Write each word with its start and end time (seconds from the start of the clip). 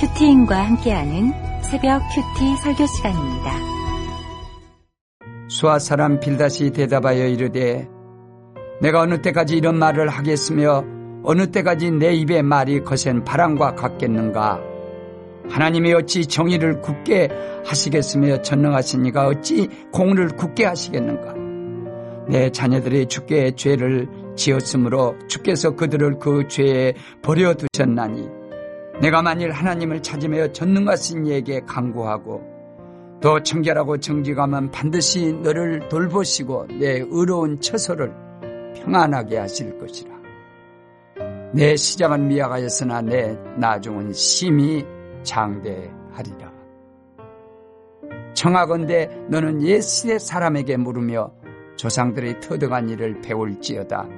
큐티인과 0.00 0.56
함께하는 0.56 1.32
새벽 1.60 2.00
큐티 2.14 2.56
설교 2.62 2.86
시간입니다. 2.86 3.52
수아 5.48 5.80
사람 5.80 6.20
빌다시 6.20 6.70
대답하여 6.70 7.26
이르되 7.26 7.88
내가 8.80 9.00
어느 9.00 9.20
때까지 9.20 9.56
이런 9.56 9.76
말을 9.76 10.08
하겠으며 10.08 10.84
어느 11.24 11.50
때까지 11.50 11.90
내 11.90 12.12
입의 12.12 12.44
말이 12.44 12.84
거센 12.84 13.24
바람과 13.24 13.74
같겠는가 13.74 14.60
하나님이 15.48 15.92
어찌 15.94 16.26
정의를 16.26 16.80
굳게 16.80 17.30
하시겠으며 17.66 18.42
전능하시니가 18.42 19.26
어찌 19.26 19.68
공을 19.92 20.28
굳게 20.36 20.64
하시겠는가 20.64 21.34
내 22.28 22.50
자녀들이 22.50 23.06
주께 23.06 23.50
죄를 23.56 24.06
지었으므로 24.36 25.16
주께서 25.26 25.74
그들을 25.74 26.20
그 26.20 26.46
죄에 26.46 26.94
버려두셨나니 27.22 28.37
내가 29.00 29.22
만일 29.22 29.52
하나님을 29.52 30.02
찾으며 30.02 30.52
전능하신 30.52 31.26
이에게 31.26 31.60
강구하고 31.60 32.42
또 33.20 33.40
청결하고 33.42 33.98
정직하면 33.98 34.70
반드시 34.72 35.32
너를 35.34 35.88
돌보시고 35.88 36.66
내 36.80 37.04
의로운 37.08 37.60
처소를 37.60 38.12
평안하게 38.74 39.38
하실 39.38 39.78
것이라. 39.78 40.18
내 41.52 41.76
시작은 41.76 42.28
미약하였으나 42.28 43.02
내 43.02 43.36
나중은 43.56 44.12
심히 44.12 44.84
장대하리라. 45.22 46.52
청하건대 48.34 49.08
너는 49.28 49.62
옛 49.62 49.80
시대 49.80 50.18
사람에게 50.18 50.76
물으며 50.76 51.32
조상들의 51.76 52.40
터득한 52.40 52.88
일을 52.88 53.20
배울지어다. 53.20 54.17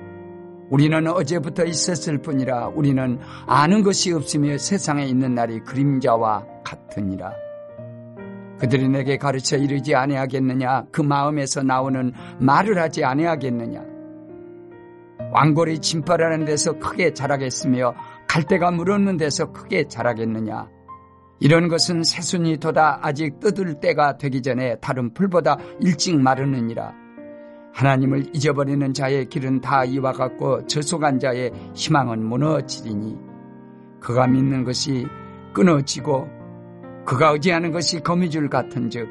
우리는 0.70 1.06
어제부터 1.08 1.64
있었을 1.64 2.18
뿐이라 2.18 2.68
우리는 2.68 3.18
아는 3.46 3.82
것이 3.82 4.12
없으며 4.12 4.56
세상에 4.56 5.04
있는 5.04 5.34
날이 5.34 5.60
그림자와 5.60 6.46
같으니라. 6.64 7.32
그들이 8.58 8.88
내게 8.88 9.16
가르쳐 9.16 9.56
이르지 9.56 9.94
아니하겠느냐? 9.94 10.84
그 10.92 11.00
마음에서 11.00 11.62
나오는 11.62 12.12
말을 12.38 12.78
하지 12.78 13.04
아니하겠느냐? 13.04 13.82
왕골이 15.32 15.78
진발하는 15.80 16.44
데서 16.44 16.78
크게 16.78 17.14
자라겠으며 17.14 17.94
갈대가 18.28 18.70
물었는 18.70 19.16
데서 19.16 19.52
크게 19.52 19.88
자라겠느냐? 19.88 20.68
이런 21.40 21.68
것은 21.68 22.02
새순이 22.04 22.58
돋아 22.58 22.98
아직 23.00 23.40
뜯을 23.40 23.80
때가 23.80 24.18
되기 24.18 24.42
전에 24.42 24.76
다른 24.80 25.14
풀보다 25.14 25.56
일찍 25.80 26.20
마르느니라. 26.20 26.92
하나님을 27.72 28.34
잊어버리는 28.34 28.92
자의 28.92 29.28
길은 29.28 29.60
다 29.60 29.84
이와 29.84 30.12
같고 30.12 30.66
저속한 30.66 31.18
자의 31.18 31.50
희망은 31.74 32.24
무너지리니 32.24 33.16
그가 34.00 34.26
믿는 34.26 34.64
것이 34.64 35.06
끊어지고 35.52 36.28
그가 37.04 37.30
의지하는 37.30 37.72
것이 37.72 38.00
거미줄 38.00 38.48
같은즉 38.48 39.08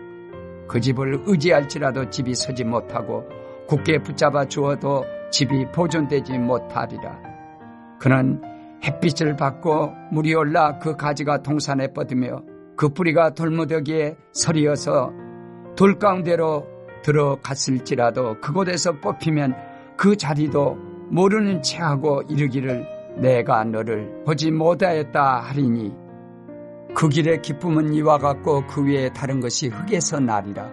그 0.68 0.80
집을 0.80 1.24
의지할지라도 1.26 2.10
집이 2.10 2.36
서지 2.36 2.64
못하고 2.64 3.28
굳게 3.68 4.00
붙잡아 4.04 4.46
주어도 4.46 5.04
집이 5.32 5.72
보존되지 5.72 6.38
못하리라. 6.38 7.20
그는 8.00 8.42
햇빛을 8.84 9.36
받고 9.36 9.94
물이 10.12 10.34
올라 10.34 10.80
그 10.80 10.96
가지가 10.96 11.42
동산에 11.42 11.92
뻗으며 11.94 12.42
그 12.78 12.90
뿌리가 12.90 13.32
돌무더기에 13.32 14.16
서리어서 14.32 15.12
돌 15.76 16.00
가운데로 16.00 16.79
들어갔을지라도 17.02 18.40
그곳에서 18.42 18.94
뽑히면 18.94 19.56
그 19.98 20.16
자리도 20.16 20.78
모르는 21.10 21.62
체하고 21.62 22.24
이르기를 22.30 22.86
내가 23.18 23.64
너를 23.64 24.24
보지 24.26 24.52
못하였다 24.52 25.40
하리니 25.42 25.94
그 26.96 27.10
길의 27.10 27.42
기쁨은 27.42 27.94
이와 27.94 28.18
같고 28.18 28.66
그 28.68 28.86
위에 28.86 29.10
다른 29.10 29.40
것이 29.40 29.68
흙에서 29.68 30.20
나리라. 30.20 30.70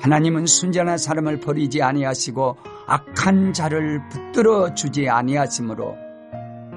하나님은 0.00 0.46
순전한 0.46 0.96
사람을 0.96 1.40
버리지 1.40 1.82
아니하시고 1.82 2.56
악한 2.86 3.52
자를 3.52 4.00
붙들어 4.08 4.74
주지 4.74 5.08
아니하시므로 5.08 5.94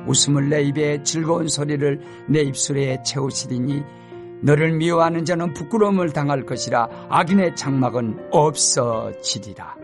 웃음을 0.05 0.49
내 0.49 0.61
입에 0.63 1.01
즐거운 1.03 1.47
소리를 1.47 2.01
내 2.27 2.41
입술에 2.41 3.01
채우시리니 3.03 3.83
너를 4.43 4.73
미워하는 4.73 5.23
자는 5.23 5.53
부끄러움을 5.53 6.11
당할 6.11 6.45
것이라 6.45 7.07
악인의 7.09 7.55
장막은 7.55 8.27
없어지리라. 8.31 9.77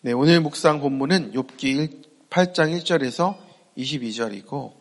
네, 0.00 0.12
오늘 0.12 0.40
묵상 0.40 0.80
본문은 0.80 1.32
욥기 1.32 2.02
8장 2.28 2.76
1절에서 2.76 3.36
22절이고 3.78 4.72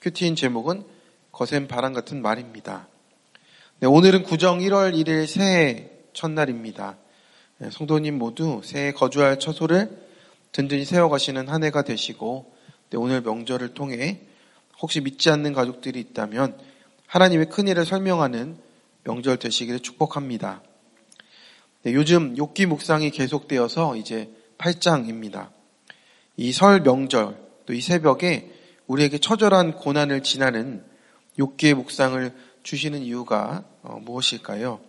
큐티인 0.00 0.34
제목은 0.34 0.82
거센 1.30 1.68
바람 1.68 1.92
같은 1.92 2.22
말입니다. 2.22 2.88
네, 3.78 3.86
오늘은 3.86 4.24
구정 4.24 4.58
1월 4.58 4.92
1일 4.94 5.28
새해 5.28 5.92
첫날입니다. 6.14 6.96
네, 7.58 7.70
성도님 7.70 8.18
모두 8.18 8.62
새해 8.64 8.90
거주할 8.90 9.38
처소를 9.38 10.08
든든히 10.50 10.84
세워가시는 10.84 11.46
한 11.46 11.62
해가 11.62 11.82
되시고 11.82 12.52
네, 12.90 12.98
오늘 12.98 13.20
명절을 13.20 13.74
통해 13.74 14.22
혹시 14.80 15.00
믿지 15.00 15.30
않는 15.30 15.52
가족들이 15.52 16.00
있다면 16.00 16.67
하나님의 17.08 17.48
큰 17.48 17.66
일을 17.68 17.84
설명하는 17.86 18.56
명절 19.04 19.38
되시기를 19.38 19.80
축복합니다. 19.80 20.62
네, 21.82 21.94
요즘 21.94 22.36
욕기 22.36 22.66
묵상이 22.66 23.10
계속되어서 23.10 23.96
이제 23.96 24.30
8장입니다. 24.58 25.48
이 26.36 26.52
설 26.52 26.80
명절 26.82 27.36
또 27.66 27.72
이 27.72 27.80
새벽에 27.80 28.50
우리에게 28.86 29.18
처절한 29.18 29.72
고난을 29.76 30.22
지나는 30.22 30.84
욕기의 31.38 31.74
묵상을 31.74 32.32
주시는 32.62 33.02
이유가 33.02 33.64
어, 33.82 33.98
무엇일까요? 34.02 34.80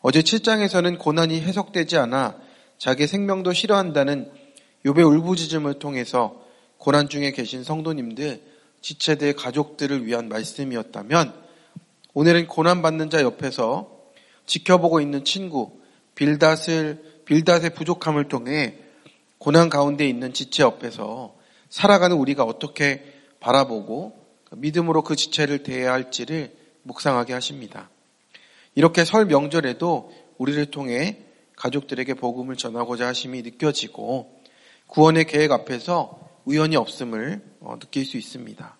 어제 0.00 0.20
7장에서는 0.20 0.98
고난이 0.98 1.40
해석되지 1.40 1.96
않아 1.96 2.36
자기 2.78 3.06
생명도 3.06 3.52
싫어한다는 3.52 4.30
욥의 4.84 5.04
울부짖음을 5.06 5.78
통해서 5.78 6.44
고난 6.78 7.08
중에 7.08 7.32
계신 7.32 7.64
성도님들 7.64 8.55
지체대 8.86 9.32
가족들을 9.32 10.06
위한 10.06 10.28
말씀이었다면 10.28 11.34
오늘은 12.14 12.46
고난받는 12.46 13.10
자 13.10 13.20
옆에서 13.20 13.90
지켜보고 14.46 15.00
있는 15.00 15.24
친구 15.24 15.80
빌닷을 16.14 17.22
빌닷의 17.24 17.70
부족함을 17.74 18.28
통해 18.28 18.76
고난 19.38 19.70
가운데 19.70 20.08
있는 20.08 20.32
지체 20.32 20.62
옆에서 20.62 21.34
살아가는 21.68 22.16
우리가 22.16 22.44
어떻게 22.44 23.02
바라보고 23.40 24.24
믿음으로 24.52 25.02
그 25.02 25.16
지체를 25.16 25.64
대해야 25.64 25.92
할지를 25.92 26.56
묵상하게 26.84 27.32
하십니다. 27.32 27.90
이렇게 28.76 29.04
설 29.04 29.26
명절에도 29.26 30.12
우리를 30.38 30.64
통해 30.66 31.24
가족들에게 31.56 32.14
복음을 32.14 32.54
전하고자 32.54 33.08
하심이 33.08 33.42
느껴지고 33.42 34.30
구원의 34.86 35.24
계획 35.24 35.50
앞에서 35.50 36.25
우연이 36.46 36.76
없음을 36.76 37.42
어, 37.60 37.76
느낄 37.78 38.04
수 38.06 38.16
있습니다. 38.16 38.78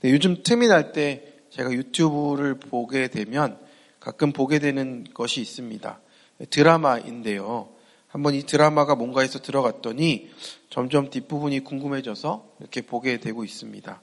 네, 0.00 0.10
요즘 0.10 0.42
틈이 0.42 0.66
날 0.66 0.92
때 0.92 1.28
제가 1.50 1.70
유튜브를 1.70 2.54
보게 2.58 3.08
되면 3.08 3.58
가끔 4.00 4.32
보게 4.32 4.58
되는 4.58 5.04
것이 5.14 5.42
있습니다. 5.42 6.00
드라마인데요. 6.48 7.68
한번 8.08 8.34
이 8.34 8.42
드라마가 8.42 8.94
뭔가 8.94 9.20
해서 9.20 9.38
들어갔더니 9.38 10.30
점점 10.70 11.10
뒷부분이 11.10 11.60
궁금해져서 11.60 12.54
이렇게 12.60 12.80
보게 12.80 13.18
되고 13.20 13.44
있습니다. 13.44 14.02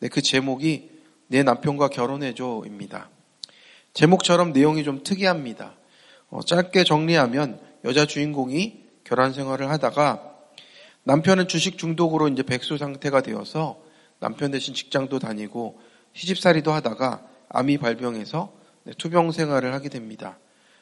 네, 0.00 0.08
그 0.08 0.20
제목이 0.20 0.90
내 1.28 1.42
남편과 1.42 1.88
결혼해줘입니다. 1.88 3.08
제목처럼 3.94 4.52
내용이 4.52 4.84
좀 4.84 5.02
특이합니다. 5.02 5.74
어, 6.28 6.42
짧게 6.42 6.84
정리하면 6.84 7.60
여자 7.84 8.04
주인공이 8.04 8.84
결혼 9.04 9.32
생활을 9.32 9.70
하다가 9.70 10.29
남편은 11.04 11.48
주식 11.48 11.78
중독으로 11.78 12.28
이제 12.28 12.42
백수 12.42 12.78
상태가 12.78 13.22
되어서 13.22 13.82
남편 14.18 14.50
대신 14.50 14.74
직장도 14.74 15.18
다니고 15.18 15.80
시집살이도 16.12 16.72
하다가 16.72 17.26
암이 17.48 17.78
발병해서 17.78 18.52
네, 18.84 18.92
투병 18.96 19.32
생활을 19.32 19.72
하게 19.72 19.88
됩니다. 19.88 20.38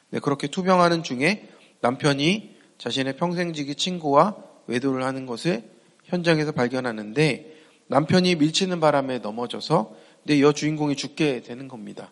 네, 0.09 0.19
그렇게 0.19 0.47
투병하는 0.47 1.03
중에 1.03 1.47
남편이 1.81 2.57
자신의 2.77 3.17
평생지기 3.17 3.75
친구와 3.75 4.35
외도를 4.67 5.03
하는 5.03 5.25
것을 5.25 5.63
현장에서 6.05 6.51
발견하는데 6.51 7.55
남편이 7.87 8.35
밀치는 8.35 8.79
바람에 8.79 9.19
넘어져서 9.19 9.95
내 10.23 10.41
여주인공이 10.41 10.95
죽게 10.95 11.41
되는 11.41 11.67
겁니다. 11.67 12.11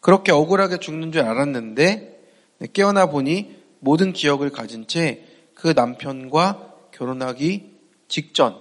그렇게 0.00 0.32
억울하게 0.32 0.78
죽는 0.78 1.12
줄 1.12 1.22
알았는데 1.22 2.20
네, 2.58 2.68
깨어나 2.72 3.06
보니 3.06 3.56
모든 3.80 4.12
기억을 4.12 4.50
가진 4.50 4.86
채 4.86 5.34
그 5.54 5.68
남편과 5.74 6.73
결혼하기 6.94 7.74
직전 8.08 8.60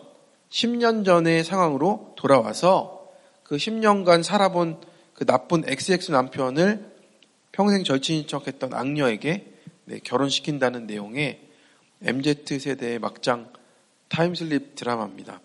10년 0.49 1.05
전의 1.05 1.43
상황으로 1.43 2.13
돌아와서 2.15 3.07
그 3.43 3.57
10년간 3.57 4.23
살아본 4.23 4.81
그 5.13 5.25
나쁜 5.25 5.63
XX 5.65 6.11
남편을 6.11 6.91
평생 7.51 7.83
절친인 7.83 8.27
척했던 8.27 8.73
악녀에게 8.73 9.53
네, 9.85 9.99
결혼시킨다는 10.03 10.87
내용의 10.87 11.41
MZ 12.01 12.59
세대의 12.59 12.99
막장 12.99 13.51
타임슬립 14.09 14.75
드라마입니다. 14.75 15.39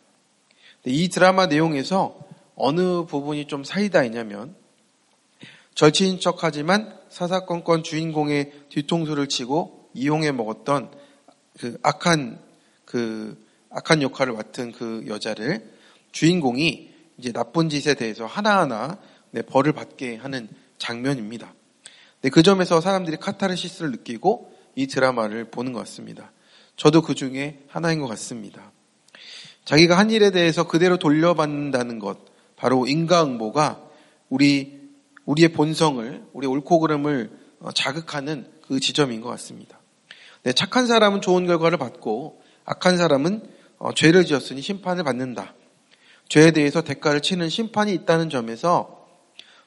이 0.84 1.08
드라마 1.08 1.46
내용에서 1.46 2.18
어느 2.54 3.04
부분이 3.04 3.46
좀 3.46 3.64
사이다였냐면 3.64 4.54
절친인 5.74 6.20
척하지만 6.20 6.96
사사건건 7.10 7.82
주인공의 7.82 8.52
뒤통수를 8.70 9.28
치고 9.28 9.90
이용해 9.94 10.32
먹었던 10.32 10.90
그 11.58 11.78
악한 11.82 12.47
그 12.88 13.36
악한 13.68 14.00
역할을 14.00 14.32
맡은 14.32 14.72
그 14.72 15.04
여자를 15.08 15.70
주인공이 16.10 16.88
이제 17.18 17.32
나쁜 17.32 17.68
짓에 17.68 17.92
대해서 17.92 18.24
하나하나 18.24 18.98
네, 19.30 19.42
벌을 19.42 19.74
받게 19.74 20.16
하는 20.16 20.48
장면입니다. 20.78 21.52
네, 22.22 22.30
그 22.30 22.42
점에서 22.42 22.80
사람들이 22.80 23.18
카타르시스를 23.18 23.90
느끼고 23.90 24.54
이 24.74 24.86
드라마를 24.86 25.50
보는 25.50 25.74
것 25.74 25.80
같습니다. 25.80 26.32
저도 26.76 27.02
그 27.02 27.14
중에 27.14 27.62
하나인 27.68 28.00
것 28.00 28.06
같습니다. 28.06 28.72
자기가 29.66 29.98
한 29.98 30.10
일에 30.10 30.30
대해서 30.30 30.66
그대로 30.66 30.96
돌려받는다는 30.96 31.98
것, 31.98 32.16
바로 32.56 32.86
인과응보가 32.86 33.82
우리 34.30 34.80
우리의 35.26 35.52
본성을, 35.52 36.24
우리 36.32 36.46
옳고 36.46 36.80
그름을 36.80 37.38
어, 37.60 37.70
자극하는 37.70 38.50
그 38.66 38.80
지점인 38.80 39.20
것 39.20 39.28
같습니다. 39.28 39.78
네, 40.42 40.54
착한 40.54 40.86
사람은 40.86 41.20
좋은 41.20 41.46
결과를 41.46 41.76
받고 41.76 42.47
악한 42.68 42.98
사람은 42.98 43.42
어, 43.78 43.94
죄를 43.94 44.26
지었으니 44.26 44.60
심판을 44.60 45.02
받는다. 45.02 45.54
죄에 46.28 46.50
대해서 46.50 46.82
대가를 46.82 47.22
치는 47.22 47.48
심판이 47.48 47.94
있다는 47.94 48.28
점에서 48.28 49.06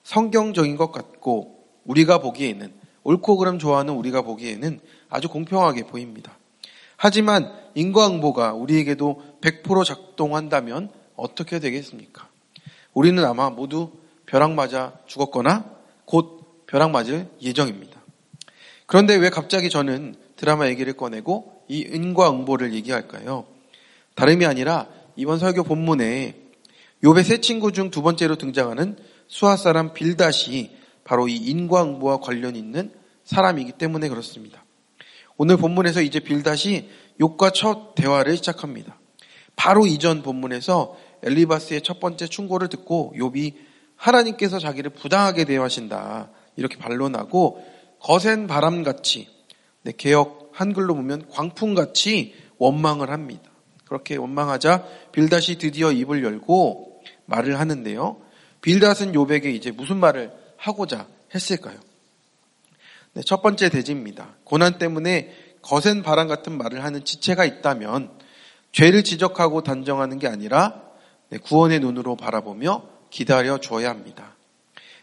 성경적인 0.03 0.75
것 0.77 0.92
같고 0.92 1.65
우리가 1.86 2.19
보기에는 2.19 2.71
옳고 3.03 3.38
그름 3.38 3.57
좋아하는 3.57 3.95
우리가 3.95 4.21
보기에는 4.21 4.80
아주 5.09 5.30
공평하게 5.30 5.88
보입니다. 5.88 6.38
하지만 6.95 7.51
인과응보가 7.74 8.53
우리에게도 8.53 9.39
100% 9.42 9.83
작동한다면 9.83 10.92
어떻게 11.15 11.59
되겠습니까? 11.59 12.30
우리는 12.94 13.25
아마 13.25 13.50
모두 13.50 13.94
벼락 14.27 14.51
맞아 14.51 14.94
죽었거나 15.07 15.65
곧 16.06 16.65
벼락 16.68 16.92
맞을 16.92 17.27
예정입니다. 17.42 18.00
그런데 18.86 19.15
왜 19.15 19.31
갑자기 19.31 19.71
저는 19.71 20.15
드라마 20.36 20.68
얘기를 20.68 20.94
꺼내고 20.94 21.61
이 21.72 21.88
인과응보를 21.90 22.74
얘기할까요? 22.74 23.46
다름이 24.16 24.46
아니라 24.46 24.88
이번 25.16 25.40
설교 25.40 25.64
본문에 25.64 26.36
요배 27.02 27.24
세 27.24 27.40
친구 27.40 27.72
중 27.72 27.90
두 27.90 28.02
번째로 28.02 28.36
등장하는 28.36 28.98
수하 29.28 29.56
사람 29.56 29.94
빌닷이 29.94 30.72
바로 31.06 31.30
이 31.30 31.38
인과응보와 31.38 32.20
관련 32.20 32.58
있는 32.58 32.92
사람이기 33.24 33.72
때문에 33.74 34.10
그렇습니다. 34.10 34.66
오늘 35.38 35.56
본문에서 35.56 36.02
이제 36.02 36.20
빌닷이 36.20 36.90
욕과 37.22 37.52
첫 37.52 37.96
대화를 37.96 38.36
시작합니다. 38.36 39.00
바로 39.56 39.88
이전 39.88 40.24
본문에서 40.24 40.98
엘리바스의 41.24 41.84
첫 41.84 42.02
번째 42.02 42.28
충고를 42.28 42.68
듣고 42.68 43.14
욥이 43.16 43.54
하나님께서 43.96 44.60
자기를 44.60 44.92
부당하게 44.92 45.46
대하신다 45.46 46.32
이렇게 46.58 46.78
반론하고 46.78 47.64
거센 48.02 48.48
바람같이 48.48 49.30
네, 49.84 49.94
개혁 49.96 50.41
한글로 50.62 50.96
보면 50.96 51.28
광풍같이 51.30 52.36
원망을 52.58 53.10
합니다. 53.10 53.44
그렇게 53.86 54.16
원망하자 54.16 54.86
빌닷이 55.12 55.58
드디어 55.58 55.92
입을 55.92 56.24
열고 56.24 57.04
말을 57.25 57.60
하는데요. 57.60 58.22
빌닷은 58.62 59.13
욥에게 59.13 59.46
이제 59.46 59.72
무슨 59.72 59.98
말을 59.98 60.31
하고자 60.58 61.08
했을까요? 61.34 61.78
네, 63.13 63.22
첫 63.25 63.42
번째 63.42 63.69
대지입니다. 63.69 64.36
고난 64.44 64.78
때문에 64.78 65.36
거센 65.62 66.04
바람 66.04 66.28
같은 66.28 66.58
말을 66.58 66.84
하는 66.84 67.04
지체가 67.04 67.44
있다면 67.44 68.12
죄를 68.72 69.04
지적하고 69.04 69.63
단정하는 69.63 70.19
게 70.19 70.28
아니라 70.28 70.81
네, 71.30 71.38
구원의 71.40 71.80
눈으로 71.80 72.16
바라보며 72.16 72.88
기다려 73.10 73.58
줘야 73.58 73.90
합니다. 73.90 74.36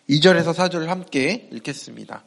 2절에서 0.08 0.54
4절을 0.54 0.86
함께 0.86 1.48
읽겠습니다. 1.52 2.24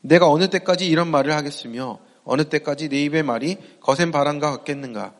내가 0.00 0.30
어느 0.30 0.48
때까지 0.48 0.86
이런 0.86 1.10
말을 1.10 1.34
하겠으며 1.34 1.98
어느 2.24 2.44
때까지 2.44 2.88
내 2.88 3.02
입의 3.04 3.22
말이 3.22 3.56
거센 3.80 4.10
바람과 4.10 4.50
같겠는가? 4.50 5.14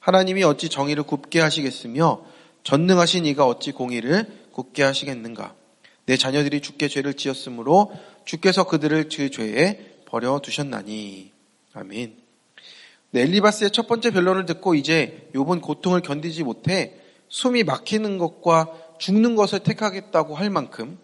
하나님이 0.00 0.44
어찌 0.44 0.68
정의를 0.68 1.04
굽게 1.04 1.40
하시겠으며 1.40 2.24
전능하신 2.62 3.26
이가 3.26 3.46
어찌 3.46 3.72
공의를 3.72 4.26
굽게 4.52 4.82
하시겠는가? 4.82 5.54
내 6.06 6.16
자녀들이 6.16 6.60
주께 6.60 6.88
죄를 6.88 7.14
지었으므로 7.14 7.92
주께서 8.24 8.64
그들을 8.64 9.08
그 9.08 9.30
죄에 9.30 9.94
버려 10.06 10.38
두셨나니. 10.38 11.32
아멘. 11.72 12.16
네, 13.10 13.22
엘리바스의 13.22 13.70
첫 13.70 13.86
번째 13.86 14.10
변론을 14.10 14.44
듣고 14.46 14.74
이제 14.74 15.28
요번 15.34 15.60
고통을 15.60 16.00
견디지 16.00 16.42
못해 16.42 16.94
숨이 17.28 17.64
막히는 17.64 18.18
것과 18.18 18.72
죽는 18.98 19.36
것을 19.36 19.60
택하겠다고 19.60 20.34
할 20.34 20.50
만큼 20.50 20.98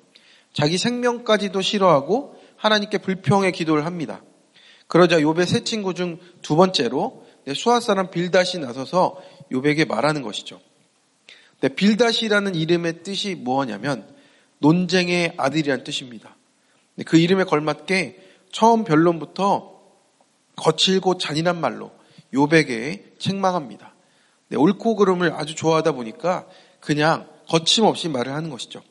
자기 0.52 0.78
생명까지도 0.78 1.60
싫어하고 1.60 2.36
하나님께 2.56 2.98
불평의 2.98 3.52
기도를 3.52 3.86
합니다. 3.86 4.22
그러자 4.90 5.20
욥의 5.20 5.46
세 5.46 5.64
친구 5.64 5.94
중 5.94 6.18
두 6.42 6.56
번째로 6.56 7.24
네, 7.44 7.54
수아 7.54 7.78
사람 7.78 8.10
빌닷이 8.10 8.58
나서서 8.60 9.22
욥에게 9.52 9.86
말하는 9.86 10.22
것이죠. 10.22 10.60
네, 11.60 11.68
빌닷이라는 11.68 12.56
이름의 12.56 13.04
뜻이 13.04 13.36
뭐냐면 13.36 14.04
논쟁의 14.58 15.34
아들이란 15.36 15.84
뜻입니다. 15.84 16.36
네, 16.96 17.04
그 17.04 17.18
이름에 17.18 17.44
걸맞게 17.44 18.30
처음 18.50 18.82
변론부터 18.82 19.80
거칠고 20.56 21.18
잔인한 21.18 21.60
말로 21.60 21.92
욥에게 22.34 23.20
책망합니다. 23.20 23.94
네, 24.48 24.56
옳고 24.56 24.96
그름을 24.96 25.32
아주 25.32 25.54
좋아하다 25.54 25.92
보니까 25.92 26.48
그냥 26.80 27.28
거침없이 27.48 28.08
말을 28.08 28.32
하는 28.32 28.50
것이죠. 28.50 28.82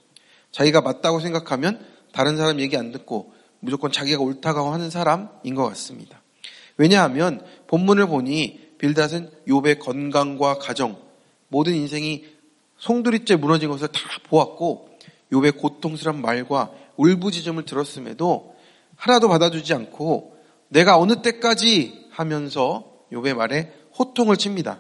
자기가 0.52 0.80
맞다고 0.80 1.20
생각하면 1.20 1.86
다른 2.14 2.38
사람 2.38 2.62
얘기 2.62 2.78
안 2.78 2.94
듣고 2.94 3.34
무조건 3.60 3.92
자기가 3.92 4.22
옳다고 4.22 4.72
하는 4.72 4.90
사람인 4.90 5.56
것 5.56 5.64
같습니다. 5.70 6.22
왜냐하면 6.78 7.46
본문을 7.68 8.08
보니 8.08 8.70
빌닷은 8.78 9.30
욥의 9.48 9.80
건강과 9.80 10.60
가정, 10.60 10.98
모든 11.50 11.76
인생이 11.76 12.26
송두리째 12.78 13.36
무너진 13.36 13.70
것을 13.70 13.90
다 13.90 14.00
보았고 14.30 14.90
욥의 15.32 15.58
고통스러운 15.58 16.22
말과 16.22 16.72
울부짖음을 16.96 17.66
들었음에도 17.66 18.56
하나도 18.96 19.28
받아주지 19.28 19.74
않고 19.74 20.38
내가 20.70 20.98
어느 20.98 21.22
때까지 21.22 22.08
하면서 22.12 22.86
욥의 23.12 23.34
말에 23.36 23.74
호통을 23.98 24.38
칩니다. 24.38 24.80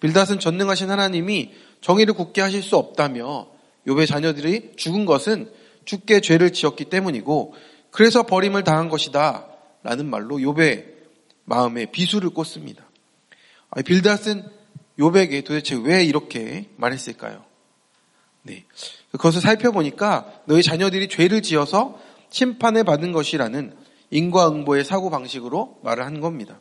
빌닷은 0.00 0.38
전능하신 0.38 0.90
하나님이 0.90 1.52
정의를 1.80 2.14
굳게 2.14 2.40
하실 2.40 2.62
수 2.62 2.76
없다며 2.76 3.48
욥의 3.86 4.06
자녀들이 4.06 4.72
죽은 4.76 5.06
것은 5.06 5.50
죽게 5.84 6.20
죄를 6.20 6.52
지었기 6.52 6.86
때문이고 6.86 7.54
그래서 7.96 8.24
버림을 8.24 8.62
당한 8.62 8.90
것이다 8.90 9.46
라는 9.82 10.10
말로 10.10 10.36
욥의 10.36 10.84
마음에 11.44 11.86
비수를 11.86 12.28
꽂습니다. 12.28 12.84
빌닷은 13.86 14.44
욥에게 14.98 15.42
도대체 15.42 15.80
왜 15.82 16.04
이렇게 16.04 16.68
말했을까요? 16.76 17.42
네. 18.42 18.66
그것을 19.12 19.40
살펴보니까 19.40 20.42
너희 20.44 20.62
자녀들이 20.62 21.08
죄를 21.08 21.40
지어서 21.40 21.98
심판을 22.28 22.84
받은 22.84 23.12
것이라는 23.12 23.74
인과응보의 24.10 24.84
사고 24.84 25.08
방식으로 25.08 25.80
말을 25.82 26.04
한 26.04 26.20
겁니다. 26.20 26.60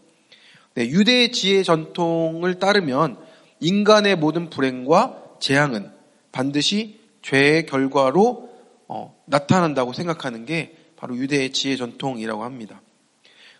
네, 0.75 0.87
유대의 0.87 1.33
지혜 1.33 1.63
전통을 1.63 2.59
따르면 2.59 3.17
인간의 3.59 4.15
모든 4.15 4.49
불행과 4.49 5.21
재앙은 5.41 5.91
반드시 6.31 7.01
죄의 7.23 7.65
결과로 7.65 8.49
어, 8.87 9.21
나타난다고 9.25 9.91
생각하는 9.91 10.45
게 10.45 10.84
바로 11.05 11.17
유대의 11.17 11.51
지혜 11.51 11.75
전통이라고 11.75 12.43
합니다. 12.43 12.81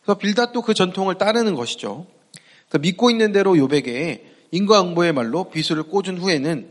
그래서 0.02 0.18
빌닷도 0.18 0.64
그 0.64 0.74
전통을 0.74 1.20
따르는 1.20 1.54
것이죠. 1.54 2.08
믿고 2.80 3.12
있는 3.12 3.32
대로 3.32 3.54
욥에게 3.54 4.24
인과응보의 4.50 5.14
말로 5.14 5.52
비수를 5.52 5.84
꽂은 5.84 6.18
후에는 6.18 6.68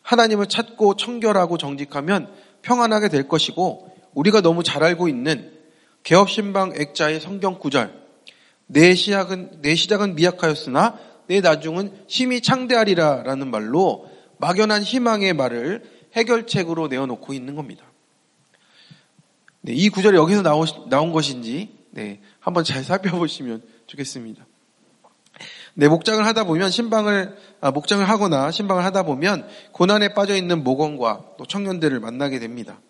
하나님을 0.00 0.46
찾고 0.46 0.96
청결하고 0.96 1.58
정직하면 1.58 2.32
평안하게 2.62 3.10
될 3.10 3.28
것이고 3.28 3.94
우리가 4.14 4.40
너무 4.40 4.62
잘 4.62 4.82
알고 4.82 5.08
있는 5.08 5.52
개업신방 6.04 6.72
액자의 6.74 7.20
성경 7.20 7.58
구절 7.58 7.92
내 8.66 8.94
시작은 8.94 9.60
내 9.60 9.74
시작은 9.74 10.14
미약하였으나 10.14 10.98
내 11.26 11.42
나중은 11.42 11.92
심히 12.06 12.40
창대하리라라는 12.40 13.50
말로 13.50 14.08
막연한 14.38 14.82
희망의 14.82 15.34
말을 15.34 15.82
해결책으로 16.14 16.88
내어놓고 16.88 17.34
있는 17.34 17.54
겁니다. 17.54 17.87
네, 19.60 19.72
이 19.72 19.88
구절이 19.88 20.16
여기서 20.16 20.42
나오, 20.42 20.64
나온 20.88 21.12
것인지 21.12 21.76
네, 21.90 22.20
한번 22.40 22.64
잘 22.64 22.84
살펴보시면 22.84 23.62
좋겠습니다. 23.86 24.46
네, 25.74 25.88
목장을 25.88 26.24
하다 26.24 26.44
보면 26.44 26.70
신방을 26.70 27.36
아, 27.60 27.70
목장을 27.70 28.08
하거나 28.08 28.50
신방을 28.50 28.84
하다 28.84 29.04
보면 29.04 29.46
고난에 29.72 30.14
빠져 30.14 30.34
있는 30.34 30.64
모건과 30.64 31.24
또 31.38 31.46
청년들을 31.46 32.00
만나게 32.00 32.38
됩니다. 32.38 32.80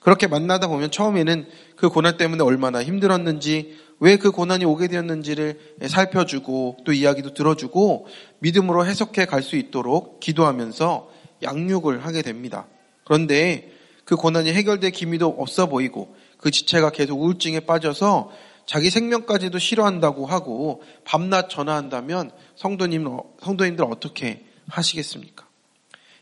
그렇게 0.00 0.26
만나다 0.26 0.66
보면 0.66 0.90
처음에는 0.90 1.46
그 1.76 1.88
고난 1.88 2.16
때문에 2.16 2.42
얼마나 2.42 2.82
힘들었는지 2.82 3.78
왜 4.00 4.16
그 4.16 4.32
고난이 4.32 4.64
오게 4.64 4.88
되었는지를 4.88 5.76
살펴주고 5.86 6.78
또 6.84 6.92
이야기도 6.92 7.34
들어주고 7.34 8.08
믿음으로 8.40 8.84
해석해 8.84 9.26
갈 9.26 9.42
수 9.42 9.54
있도록 9.54 10.18
기도하면서 10.18 11.08
양육을 11.44 12.04
하게 12.04 12.22
됩니다. 12.22 12.66
그런데 13.04 13.71
그 14.12 14.16
고난이 14.16 14.52
해결될 14.52 14.90
기미도 14.90 15.36
없어 15.38 15.70
보이고 15.70 16.14
그 16.36 16.50
지체가 16.50 16.90
계속 16.90 17.18
우울증에 17.18 17.60
빠져서 17.60 18.30
자기 18.66 18.90
생명까지도 18.90 19.58
싫어한다고 19.58 20.26
하고 20.26 20.82
밤낮 21.04 21.48
전화한다면 21.48 22.30
성도님, 22.54 23.08
성도님들 23.40 23.86
어떻게 23.86 24.44
하시겠습니까? 24.68 25.46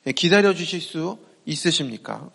예, 0.06 0.12
기다려 0.12 0.54
주실 0.54 0.80
수 0.80 1.18
있으십니까? 1.46 2.30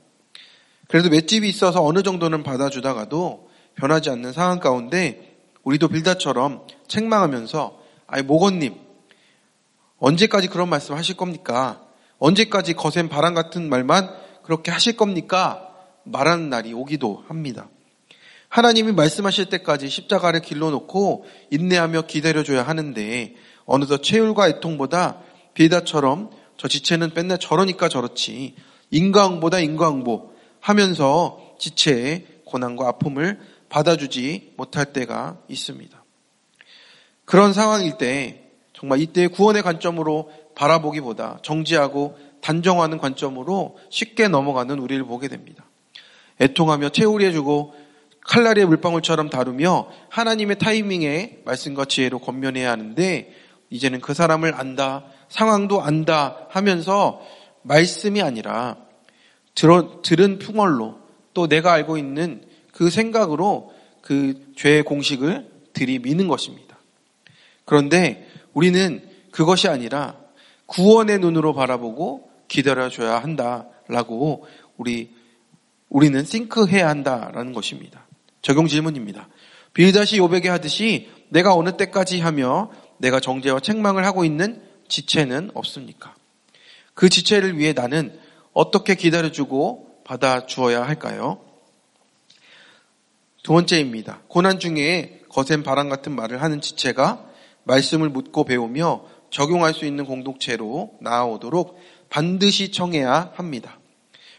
그래도 0.89 1.09
맷집이 1.09 1.47
있어서 1.47 1.81
어느 1.81 2.03
정도는 2.03 2.43
받아주다가도 2.43 3.49
변하지 3.75 4.09
않는 4.09 4.33
상황 4.33 4.59
가운데 4.59 5.37
우리도 5.63 5.87
빌다처럼 5.87 6.67
책망하면서 6.89 7.79
아이 8.07 8.23
모건님 8.23 8.75
언제까지 9.99 10.49
그런 10.49 10.67
말씀 10.67 10.95
하실 10.95 11.15
겁니까? 11.15 11.81
언제까지 12.19 12.73
거센 12.73 13.07
바람 13.07 13.33
같은 13.33 13.69
말만 13.69 14.24
그렇게 14.45 14.71
하실 14.71 14.95
겁니까? 14.95 15.69
말하는 16.03 16.49
날이 16.49 16.71
오기도 16.71 17.23
합니다. 17.27 17.67
하나님이 18.47 18.91
말씀하실 18.93 19.47
때까지 19.47 19.89
십자가를 19.89 20.41
길러놓고 20.41 21.25
인내하며 21.51 22.03
기다려줘야 22.03 22.63
하는데 22.63 23.35
어느덧 23.65 24.03
최율과 24.03 24.47
애통보다 24.47 25.21
비다처럼 25.55 26.29
저 26.57 26.67
지체는 26.67 27.11
맨날 27.15 27.39
저러니까 27.39 27.89
저렇지 27.89 28.55
인과응보다 28.91 29.59
인과응보 29.59 30.31
하면서 30.59 31.55
지체의 31.59 32.27
고난과 32.45 32.87
아픔을 32.87 33.39
받아주지 33.69 34.53
못할 34.57 34.93
때가 34.93 35.39
있습니다. 35.49 36.03
그런 37.25 37.51
상황일 37.51 37.97
때 37.97 38.51
정말 38.73 39.01
이때 39.01 39.27
구원의 39.27 39.63
관점으로 39.63 40.31
바라보기보다 40.55 41.39
정지하고 41.41 42.15
단정하는 42.45 42.99
관점으로 42.99 43.79
쉽게 43.89 44.27
넘어가는 44.27 44.77
우리를 44.77 45.03
보게 45.05 45.27
됩니다. 45.27 45.65
애통하며 46.39 46.89
채우리해주고 46.89 47.73
칼날의 48.21 48.67
물방울처럼 48.67 49.31
다루며 49.31 49.87
하나님의 50.09 50.59
타이밍에 50.59 51.39
말씀과 51.43 51.85
지혜로 51.85 52.19
권면해야 52.19 52.69
하는데 52.69 53.33
이제는 53.71 53.99
그 53.99 54.13
사람을 54.13 54.53
안다, 54.53 55.05
상황도 55.27 55.81
안다 55.81 56.45
하면서 56.49 57.19
말씀이 57.63 58.21
아니라 58.21 58.77
들어, 59.55 60.03
들은 60.03 60.37
풍월로 60.37 60.99
또 61.33 61.47
내가 61.47 61.73
알고 61.73 61.97
있는 61.97 62.43
그 62.71 62.91
생각으로 62.91 63.73
그 64.01 64.53
죄의 64.55 64.83
공식을 64.83 65.49
들이미는 65.73 66.27
것입니다. 66.27 66.77
그런데 67.65 68.29
우리는 68.53 69.01
그것이 69.31 69.67
아니라 69.67 70.15
구원의 70.67 71.19
눈으로 71.19 71.55
바라보고 71.55 72.34
기다려줘야 72.47 73.19
한다라고 73.19 74.45
우리 74.77 75.13
우리는 75.89 76.23
싱크해야 76.23 76.87
한다라는 76.87 77.53
것입니다. 77.53 78.05
적용 78.41 78.67
질문입니다. 78.67 79.27
빌다시 79.73 80.17
요백에 80.17 80.49
하듯이 80.49 81.09
내가 81.29 81.53
어느 81.53 81.77
때까지 81.77 82.19
하며 82.19 82.71
내가 82.97 83.19
정죄와 83.19 83.59
책망을 83.59 84.05
하고 84.05 84.23
있는 84.23 84.61
지체는 84.87 85.51
없습니까? 85.53 86.15
그 86.93 87.09
지체를 87.09 87.57
위해 87.57 87.73
나는 87.73 88.17
어떻게 88.53 88.95
기다려주고 88.95 90.01
받아주어야 90.05 90.83
할까요? 90.83 91.41
두 93.43 93.53
번째입니다. 93.53 94.21
고난 94.27 94.59
중에 94.59 95.21
거센 95.29 95.61
바람 95.63 95.89
같은 95.89 96.15
말을 96.15 96.41
하는 96.41 96.61
지체가 96.61 97.25
말씀을 97.63 98.09
묻고 98.09 98.45
배우며 98.45 99.05
적용할 99.29 99.73
수 99.73 99.85
있는 99.85 100.05
공동체로 100.05 100.93
나아오도록 101.01 101.77
반드시 102.09 102.71
청해야 102.71 103.31
합니다. 103.35 103.79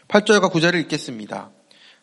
8절과 0.07 0.51
9절을 0.51 0.79
읽겠습니다. 0.81 1.51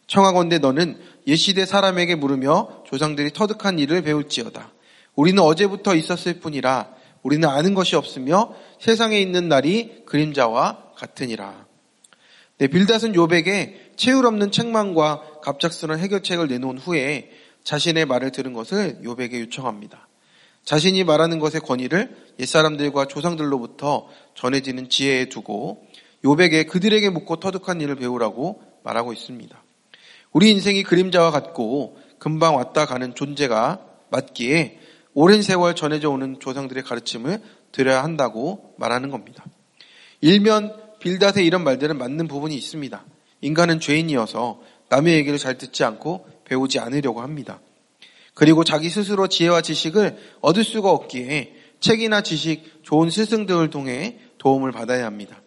청하건대 0.07 0.59
너는 0.59 0.99
옛시대 1.27 1.65
사람에게 1.67 2.15
물으며 2.17 2.85
조상들이 2.87 3.33
터득한 3.33 3.79
일을 3.79 4.03
배울지어다. 4.03 4.73
우리는 5.15 5.43
어제부터 5.43 5.95
있었을 5.95 6.41
뿐이라 6.41 6.95
우리는 7.23 7.49
아는 7.49 7.75
것이 7.75 7.97
없으며 7.97 8.55
세상에 8.79 9.19
있는 9.19 9.49
날이 9.49 10.05
그림자와 10.05 10.93
같으니라. 10.97 11.67
네, 12.59 12.69
빌닷은 12.69 13.15
요백에 13.15 13.93
채울 13.97 14.27
없는 14.27 14.51
책망과 14.51 15.41
갑작스러운 15.43 15.99
해결책을 16.01 16.49
내놓은 16.49 16.79
후에 16.79 17.31
자신의 17.65 18.05
말을 18.05 18.31
들은 18.31 18.53
것을 18.53 18.99
요백에 19.03 19.41
요청합니다. 19.41 20.04
자신이 20.65 21.05
말하는 21.05 21.39
것의 21.39 21.61
권위를 21.61 22.17
옛사람들과 22.39 23.07
조상들로부터 23.07 24.09
전해지는 24.35 24.89
지혜에 24.89 25.29
두고 25.29 25.87
요백에 26.25 26.65
그들에게 26.65 27.11
묻고 27.11 27.37
터득한 27.37 27.81
일을 27.81 27.97
배우라고 27.97 28.63
말하고 28.83 29.13
있습니다. 29.13 29.63
우리 30.33 30.51
인생이 30.51 30.83
그림자와 30.83 31.31
같고 31.31 31.99
금방 32.19 32.57
왔다 32.57 32.87
가는 32.87 33.15
존재가 33.15 33.87
맞기에 34.11 34.81
오랜 35.13 35.43
세월 35.43 35.77
전해져 35.77 36.11
오는 36.11 36.41
조상들의 36.41 36.83
가르침을 36.83 37.41
들어야 37.71 38.03
한다고 38.03 38.75
말하는 38.79 39.11
겁니다. 39.11 39.45
일면 40.21 40.75
빌닷의 40.99 41.45
이런 41.45 41.63
말들은 41.65 41.99
맞는 41.99 42.27
부분이 42.27 42.57
있습니다. 42.57 43.05
인간은 43.43 43.79
죄인이어서 43.79 44.61
남의 44.89 45.15
얘기를 45.15 45.39
잘 45.39 45.59
듣지 45.59 45.85
않고 45.85 46.27
배우지 46.45 46.79
않으려고 46.79 47.21
합니다. 47.21 47.61
그리고 48.35 48.65
자기 48.65 48.91
스스로 48.91 49.29
지혜와 49.29 49.63
지식을 49.63 50.17
얻을 50.41 50.65
수가 50.65 50.91
없기에 50.91 51.55
책이나 51.81 52.21
지식, 52.21 52.83
좋은 52.83 53.11
스승들을 53.11 53.71
통해 53.71 54.19
도움을 54.39 54.73
받아야 54.73 55.07
합니다. 55.07 55.41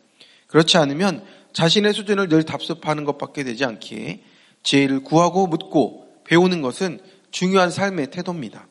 그렇지 0.47 0.77
않으면 0.77 1.23
자신의 1.53 1.93
수준을 1.93 2.29
늘 2.29 2.43
답습하는 2.43 3.03
것밖에 3.03 3.43
되지 3.43 3.65
않기에 3.65 4.21
지혜를 4.63 5.03
구하고 5.03 5.47
묻고 5.47 6.07
배우는 6.25 6.61
것은 6.61 6.99
중요한 7.31 7.69
삶의 7.69 8.11
태도입니다. 8.11 8.67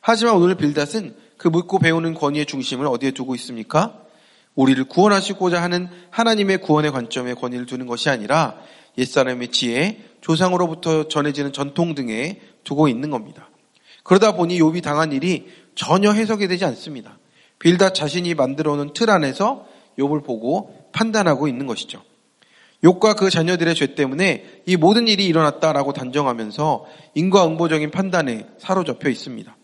하지만 0.00 0.36
오늘 0.36 0.54
빌닷은 0.54 1.16
그 1.36 1.48
묻고 1.48 1.78
배우는 1.78 2.14
권위의 2.14 2.46
중심을 2.46 2.86
어디에 2.86 3.10
두고 3.12 3.34
있습니까? 3.36 4.02
우리를 4.54 4.84
구원하시고자 4.84 5.62
하는 5.62 5.88
하나님의 6.10 6.58
구원의 6.58 6.90
관점에 6.90 7.34
권위를 7.34 7.66
두는 7.66 7.86
것이 7.86 8.10
아니라 8.10 8.58
옛사람의 8.98 9.48
지혜, 9.48 10.02
조상으로부터 10.20 11.06
전해지는 11.06 11.52
전통 11.52 11.94
등에 11.94 12.40
두고 12.68 12.88
있는 12.88 13.08
겁니다. 13.10 13.48
그러다 14.02 14.32
보니 14.32 14.60
욥이 14.60 14.82
당한 14.82 15.12
일이 15.12 15.48
전혀 15.74 16.12
해석이 16.12 16.48
되지 16.48 16.66
않습니다. 16.66 17.18
빌닷 17.58 17.94
자신이 17.94 18.34
만들어 18.34 18.76
놓은 18.76 18.92
틀 18.92 19.10
안에서 19.10 19.66
욥을 19.98 20.22
보고 20.24 20.88
판단하고 20.92 21.48
있는 21.48 21.66
것이죠. 21.66 22.02
욥과 22.84 23.16
그 23.16 23.30
자녀들의 23.30 23.74
죄 23.74 23.94
때문에 23.94 24.62
이 24.66 24.76
모든 24.76 25.08
일이 25.08 25.24
일어났다라고 25.26 25.92
단정하면서 25.94 26.86
인과응보적인 27.14 27.90
판단에 27.90 28.46
사로잡혀 28.58 29.08
있습니다. 29.08 29.56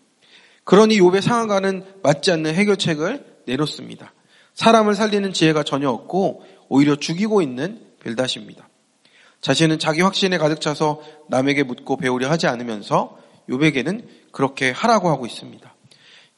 그러니 0.63 0.99
욥의 0.99 1.21
상황과는 1.21 1.85
맞지 2.01 2.31
않는 2.31 2.55
해결책을 2.55 3.23
내놓습니다. 3.45 4.13
사람을 4.55 4.95
살리는 4.95 5.31
지혜가 5.31 5.63
전혀 5.63 5.89
없고 5.89 6.43
오히려 6.69 6.95
죽이고 6.95 7.41
있는 7.41 7.79
빌닷입니다. 8.03 8.64
자신은 9.45 9.77
자기 9.77 10.01
확신에 10.01 10.39
가득 10.39 10.59
차서 10.59 11.03
남에게 11.27 11.61
묻고 11.61 11.97
배우려 11.97 12.31
하지 12.31 12.47
않으면서 12.47 13.19
요백에는 13.47 14.07
그렇게 14.31 14.71
하라고 14.71 15.09
하고 15.09 15.27
있습니다. 15.27 15.71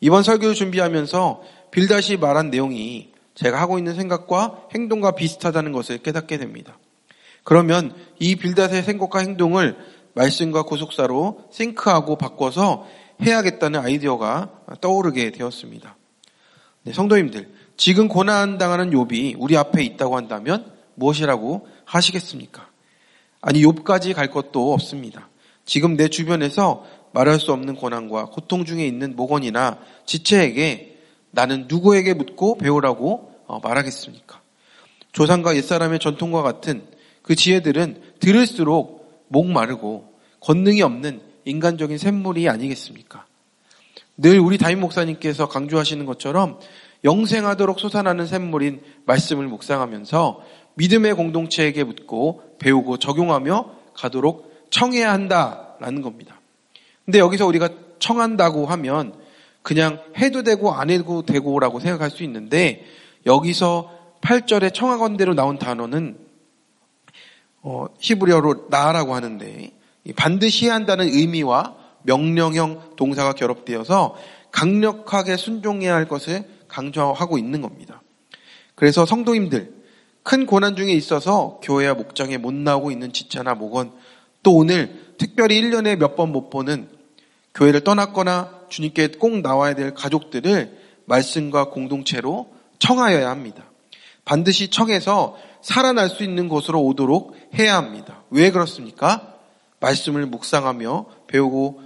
이번 0.01 0.23
설교를 0.23 0.53
준비하면서 0.53 1.41
빌닷이 1.71 2.17
말한 2.17 2.49
내용이 2.49 3.13
제가 3.33 3.61
하고 3.61 3.77
있는 3.77 3.95
생각과 3.95 4.67
행동과 4.75 5.11
비슷하다는 5.11 5.71
것을 5.71 5.99
깨닫게 5.99 6.37
됩니다. 6.37 6.77
그러면 7.45 7.95
이 8.19 8.35
빌닷의 8.35 8.83
생각과 8.83 9.19
행동을 9.19 9.77
말씀과 10.13 10.63
구속사로 10.63 11.45
싱크하고 11.49 12.17
바꿔서 12.17 12.85
해야겠다는 13.21 13.79
아이디어가 13.79 14.49
떠오르게 14.81 15.31
되었습니다. 15.31 15.95
네, 16.83 16.91
성도님들, 16.91 17.53
지금 17.77 18.09
고난 18.09 18.57
당하는 18.57 18.91
욥이 18.91 19.37
우리 19.39 19.55
앞에 19.55 19.81
있다고 19.81 20.17
한다면 20.17 20.69
무엇이라고 20.95 21.69
하시겠습니까? 21.85 22.67
아니 23.41 23.63
욥까지 23.63 24.13
갈 24.13 24.29
것도 24.29 24.73
없습니다. 24.73 25.29
지금 25.65 25.95
내 25.95 26.07
주변에서 26.07 26.85
말할 27.13 27.39
수 27.39 27.51
없는 27.51 27.75
고난과 27.75 28.25
고통 28.25 28.65
중에 28.65 28.85
있는 28.85 29.15
모건이나 29.15 29.79
지체에게 30.05 30.97
나는 31.31 31.65
누구에게 31.67 32.13
묻고 32.13 32.57
배우라고 32.57 33.31
어, 33.47 33.59
말하겠습니까? 33.59 34.41
조상과 35.11 35.55
옛사람의 35.55 35.99
전통과 35.99 36.41
같은 36.41 36.83
그 37.21 37.35
지혜들은 37.35 38.01
들을수록 38.19 39.25
목마르고 39.29 40.13
권능이 40.41 40.81
없는 40.81 41.21
인간적인 41.45 41.97
샘물이 41.97 42.49
아니겠습니까? 42.49 43.25
늘 44.17 44.39
우리 44.39 44.57
담임 44.57 44.79
목사님께서 44.81 45.47
강조하시는 45.47 46.05
것처럼 46.05 46.59
영생하도록 47.03 47.79
솟아나는 47.79 48.25
샘물인 48.25 48.81
말씀을 49.05 49.47
묵상하면서 49.47 50.43
믿음의 50.77 51.15
공동체에게 51.15 51.83
묻고 51.83 52.55
배우고 52.59 52.97
적용하며 52.97 53.71
가도록 53.93 54.67
청해야 54.69 55.11
한다라는 55.11 56.01
겁니다. 56.01 56.39
근데 57.05 57.19
여기서 57.19 57.45
우리가 57.45 57.69
청한다고 57.99 58.65
하면 58.67 59.13
그냥 59.63 60.01
해도 60.17 60.43
되고 60.43 60.71
안 60.71 60.89
해도 60.89 61.23
되고라고 61.23 61.79
생각할 61.79 62.09
수 62.09 62.23
있는데 62.23 62.85
여기서 63.25 63.91
8절에 64.21 64.73
청하건대로 64.73 65.33
나온 65.33 65.57
단어는 65.57 66.17
어, 67.61 67.87
히브리어로 67.99 68.67
나라고 68.69 69.15
하는데 69.15 69.71
반드시 70.15 70.65
해야 70.65 70.75
한다는 70.75 71.07
의미와 71.07 71.75
명령형 72.03 72.95
동사가 72.95 73.33
결합되어서 73.33 74.15
강력하게 74.51 75.35
순종해야 75.37 75.93
할 75.93 76.07
것을 76.07 76.45
강조하고 76.67 77.37
있는 77.37 77.61
겁니다. 77.61 78.01
그래서 78.75 79.05
성도님들 79.05 79.76
큰 80.27 80.45
고난 80.45 80.75
중에 80.75 80.91
있어서 80.91 81.57
교회와 81.63 81.93
목장에 81.93 82.35
못 82.35 82.53
나오고 82.53 82.91
있는 82.91 83.13
지체나 83.13 83.55
목원 83.55 83.93
또 84.43 84.57
오늘 84.57 85.13
특별히 85.17 85.61
1년에 85.61 85.95
몇 85.95 86.17
번 86.17 86.33
못 86.33 86.49
보는 86.49 86.89
교회를 87.55 87.85
떠났거나 87.85 88.65
주님께 88.67 89.07
꼭 89.19 89.39
나와야 89.39 89.73
될 89.73 89.93
가족들을 89.93 90.77
말씀과 91.05 91.69
공동체로 91.69 92.49
청하여야 92.77 93.29
합니다. 93.29 93.71
반드시 94.25 94.69
청해서 94.69 95.37
살아날 95.61 96.09
수 96.09 96.23
있는 96.23 96.49
곳으로 96.49 96.83
오도록 96.83 97.33
해야 97.57 97.77
합니다. 97.77 98.23
왜 98.29 98.51
그렇습니까? 98.51 99.33
말씀을 99.79 100.25
묵상하며 100.25 101.05
배우고 101.27 101.81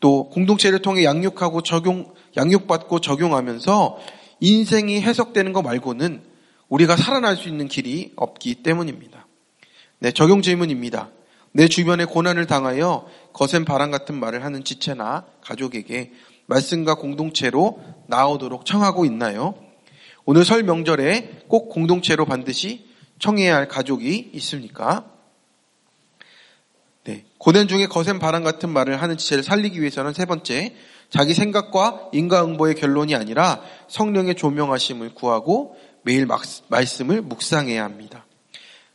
또 0.00 0.30
공동체를 0.30 0.78
통해 0.78 1.04
양육하고 1.04 1.60
적용, 1.60 2.14
양육받고 2.38 3.00
적용하면서 3.00 3.98
인생이 4.40 5.02
해석되는 5.02 5.52
것 5.52 5.60
말고는 5.60 6.29
우리가 6.70 6.96
살아날 6.96 7.36
수 7.36 7.48
있는 7.48 7.68
길이 7.68 8.12
없기 8.16 8.62
때문입니다. 8.62 9.26
네, 9.98 10.12
적용 10.12 10.40
질문입니다. 10.40 11.10
내 11.52 11.68
주변에 11.68 12.04
고난을 12.04 12.46
당하여 12.46 13.06
거센 13.32 13.64
바람 13.64 13.90
같은 13.90 14.18
말을 14.18 14.44
하는 14.44 14.64
지체나 14.64 15.26
가족에게 15.42 16.12
말씀과 16.46 16.94
공동체로 16.94 17.80
나오도록 18.06 18.64
청하고 18.64 19.04
있나요? 19.04 19.54
오늘 20.24 20.44
설 20.44 20.62
명절에 20.62 21.42
꼭 21.48 21.70
공동체로 21.70 22.24
반드시 22.24 22.88
청해야 23.18 23.56
할 23.56 23.68
가족이 23.68 24.30
있습니까? 24.34 25.10
네. 27.04 27.24
고난 27.38 27.66
중에 27.66 27.86
거센 27.86 28.18
바람 28.18 28.44
같은 28.44 28.70
말을 28.70 29.02
하는 29.02 29.16
지체를 29.16 29.42
살리기 29.42 29.80
위해서는 29.80 30.12
세 30.12 30.24
번째, 30.24 30.76
자기 31.08 31.34
생각과 31.34 32.10
인과응보의 32.12 32.76
결론이 32.76 33.16
아니라 33.16 33.60
성령의 33.88 34.36
조명하심을 34.36 35.14
구하고 35.14 35.76
매일 36.02 36.26
말씀을 36.68 37.22
묵상해야 37.22 37.84
합니다. 37.84 38.26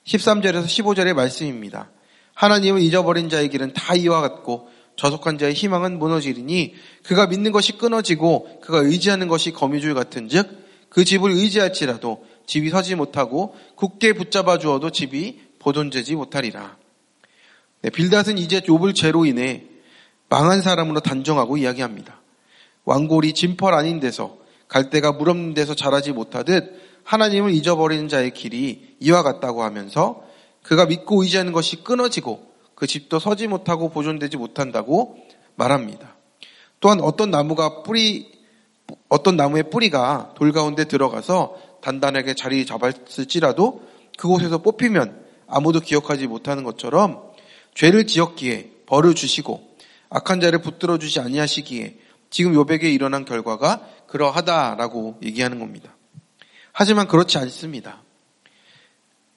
13절에서 0.05 0.65
15절의 0.65 1.13
말씀입니다. 1.13 1.89
하나님은 2.33 2.81
잊어버린 2.81 3.29
자의 3.29 3.49
길은 3.49 3.73
다 3.73 3.95
이와 3.95 4.21
같고 4.21 4.69
저속한 4.95 5.37
자의 5.37 5.53
희망은 5.53 5.99
무너지리니 5.99 6.75
그가 7.03 7.27
믿는 7.27 7.51
것이 7.51 7.73
끊어지고 7.73 8.59
그가 8.61 8.79
의지하는 8.79 9.27
것이 9.27 9.51
거미줄 9.51 9.93
같은즉 9.93 10.65
그 10.89 11.03
집을 11.03 11.31
의지할지라도 11.31 12.25
집이 12.45 12.69
서지 12.69 12.95
못하고 12.95 13.55
굳게 13.75 14.13
붙잡아 14.13 14.57
주어도 14.59 14.91
집이 14.91 15.41
보존되지 15.59 16.15
못하리라. 16.15 16.77
네, 17.81 17.89
빌닷은 17.89 18.37
이제 18.37 18.61
욥을 18.61 18.95
죄로 18.95 19.25
인해 19.25 19.65
망한 20.29 20.61
사람으로 20.61 21.01
단정하고 21.01 21.57
이야기합니다. 21.57 22.21
왕골이 22.85 23.33
진펄 23.33 23.73
아닌 23.73 23.99
데서 23.99 24.37
갈대가 24.67 25.11
물 25.11 25.29
없는 25.29 25.53
데서 25.53 25.75
자라지 25.75 26.11
못하듯 26.11 26.85
하나님을 27.03 27.51
잊어버리는 27.51 28.07
자의 28.07 28.31
길이 28.31 28.95
이와 28.99 29.23
같다고 29.23 29.63
하면서 29.63 30.23
그가 30.63 30.85
믿고 30.85 31.21
의지하는 31.21 31.51
것이 31.51 31.83
끊어지고 31.83 32.51
그 32.73 32.87
집도 32.87 33.19
서지 33.19 33.47
못하고 33.47 33.89
보존되지 33.89 34.37
못한다고 34.37 35.17
말합니다. 35.55 36.15
또한 36.79 36.99
어떤 36.99 37.31
나무가 37.31 37.83
뿌리, 37.83 38.31
어떤 39.07 39.37
나무의 39.37 39.69
뿌리가 39.69 40.33
돌 40.35 40.51
가운데 40.51 40.85
들어가서 40.85 41.57
단단하게 41.81 42.33
자리 42.33 42.65
잡았을지라도 42.65 43.83
그곳에서 44.17 44.57
뽑히면 44.59 45.23
아무도 45.47 45.79
기억하지 45.79 46.27
못하는 46.27 46.63
것처럼 46.63 47.21
죄를 47.75 48.07
지었기에 48.07 48.71
벌을 48.87 49.15
주시고 49.15 49.75
악한 50.09 50.41
자를 50.41 50.59
붙들어 50.61 50.97
주지 50.97 51.19
아니하시기에 51.19 51.99
지금 52.29 52.53
요백에 52.53 52.91
일어난 52.91 53.23
결과가 53.25 53.87
그러하다라고 54.07 55.19
얘기하는 55.23 55.59
겁니다. 55.59 55.95
하지만 56.71 57.07
그렇지 57.07 57.37
않습니다. 57.37 58.01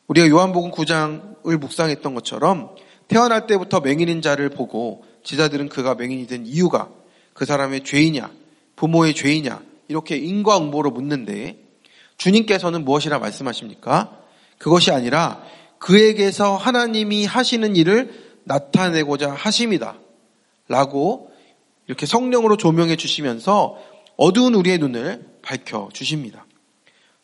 우리가 0.09 0.29
요한복음 0.29 0.71
9장을 0.71 1.57
묵상했던 1.57 2.15
것처럼 2.15 2.75
태어날 3.07 3.47
때부터 3.47 3.81
맹인인 3.81 4.23
자를 4.23 4.51
보고 4.51 5.05
제자들은 5.23 5.69
그가 5.69 5.95
맹인이 5.95 6.27
된 6.27 6.47
이유가 6.47 6.89
그 7.35 7.45
사람의 7.45 7.85
죄이냐, 7.85 8.31
부모의 8.77 9.15
죄이냐, 9.15 9.61
이렇게 9.89 10.17
인과응보로 10.17 10.91
묻는데 10.91 11.59
주님께서는 12.17 12.85
무엇이라 12.85 13.19
말씀하십니까? 13.19 14.19
그것이 14.59 14.91
아니라 14.91 15.43
그에게서 15.79 16.57
하나님이 16.57 17.25
하시는 17.25 17.77
일을 17.77 18.13
나타내고자 18.45 19.31
하십니다. 19.31 19.97
라고 20.67 21.31
이렇게 21.87 22.07
성령으로 22.07 22.57
조명해 22.57 22.97
주시면서 22.97 23.79
어두운 24.19 24.55
우리의 24.55 24.79
눈을 24.79 25.25
밝혀 25.43 25.89
주십니다. 25.93 26.45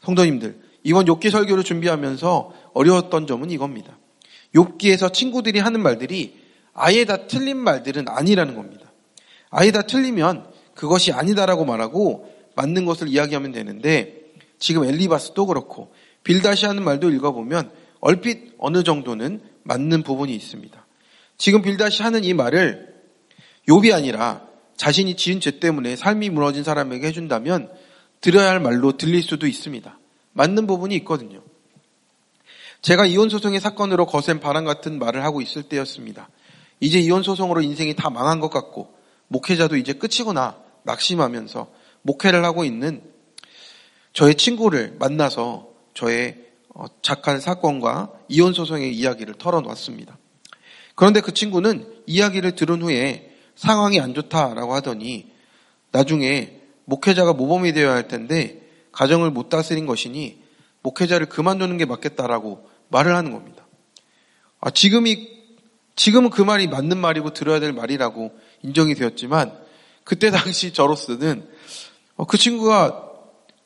성도님들, 0.01 0.59
이번 0.85 1.09
욕기 1.09 1.29
설교를 1.29 1.65
준비하면서 1.65 2.71
어려웠던 2.73 3.27
점은 3.27 3.51
이겁니다. 3.51 3.99
욕기에서 4.55 5.11
친구들이 5.11 5.59
하는 5.59 5.83
말들이 5.83 6.39
아예 6.73 7.05
다 7.05 7.27
틀린 7.27 7.57
말들은 7.57 8.09
아니라는 8.09 8.55
겁니다. 8.55 8.93
아예 9.51 9.73
다 9.73 9.83
틀리면 9.83 10.47
그것이 10.75 11.13
아니다라고 11.13 11.65
말하고 11.65 12.33
맞는 12.55 12.85
것을 12.85 13.09
이야기하면 13.09 13.51
되는데 13.51 14.15
지금 14.61 14.85
엘리바스도 14.85 15.47
그렇고 15.47 15.93
빌다시 16.23 16.67
하는 16.67 16.85
말도 16.85 17.11
읽어보면 17.11 17.73
얼핏 18.01 18.55
어느 18.59 18.85
정도는 18.85 19.41
맞는 19.65 20.05
부분이 20.05 20.33
있습니다. 20.33 20.87
지금 21.39 21.63
빌다시 21.63 22.03
하는 22.03 22.23
이 22.23 22.35
말을 22.35 22.95
욕이 23.69 23.93
아니라 23.93 24.47
자신이 24.77 25.17
지은 25.17 25.41
죄 25.41 25.59
때문에 25.59 25.97
삶이 25.97 26.31
무너진 26.31 26.65
사람에게 26.65 27.07
해준다면 27.07 27.71
들어야 28.21 28.51
할 28.51 28.61
말로 28.61 28.97
들릴 28.97 29.23
수도 29.23 29.47
있습니다. 29.47 29.99
맞는 30.33 30.67
부분이 30.67 30.95
있거든요. 30.97 31.43
제가 32.83 33.07
이혼소송의 33.07 33.61
사건으로 33.61 34.07
거센 34.07 34.41
바람 34.41 34.65
같은 34.65 34.99
말을 34.99 35.25
하고 35.25 35.41
있을 35.41 35.63
때였습니다. 35.63 36.29
이제 36.81 36.99
이혼소송으로 36.99 37.63
인생이 37.63 37.95
다 37.95 38.11
망한 38.11 38.41
것 38.41 38.51
같고, 38.51 38.93
목회자도 39.29 39.77
이제 39.77 39.95
끝이구나, 39.95 40.59
낙심하면서 40.83 41.71
목회를 42.03 42.45
하고 42.45 42.65
있는 42.65 43.03
저의 44.13 44.35
친구를 44.35 44.97
만나서 44.99 45.69
저의 45.95 46.45
어, 46.75 46.87
착한 47.03 47.41
사건과 47.41 48.13
이혼소송의 48.29 48.95
이야기를 48.97 49.35
털어놓았습니다. 49.35 50.19
그런데 50.95 51.21
그 51.21 51.33
친구는 51.33 51.87
이야기를 52.07 52.57
들은 52.57 52.83
후에 52.83 53.34
상황이 53.57 54.01
안 54.01 54.15
좋다라고 54.15 54.75
하더니 54.75 55.33
나중에 55.93 56.61
목회자가 56.85 57.33
모범이 57.33 57.73
되어야 57.73 57.95
할 57.95 58.09
텐데 58.09 58.63
가정을 58.93 59.31
못 59.31 59.49
다스린 59.49 59.87
것이니 59.87 60.43
목회자를 60.83 61.27
그만두는 61.27 61.79
게 61.79 61.85
맞겠다라고 61.85 62.69
말을 62.89 63.17
하는 63.17 63.33
겁니다. 63.33 63.67
아, 64.61 64.71
지금이, 64.71 65.29
지금은 65.97 66.31
그 66.31 66.43
말이 66.43 66.67
맞는 66.67 66.99
말이고 66.99 67.33
들어야 67.33 67.61
될 67.61 67.73
말이라고 67.73 68.33
인정이 68.63 68.95
되었지만 68.95 69.59
그때 70.05 70.31
당시 70.31 70.73
저로서는 70.73 71.49
어, 72.17 72.27
그 72.27 72.39
친구가 72.39 73.11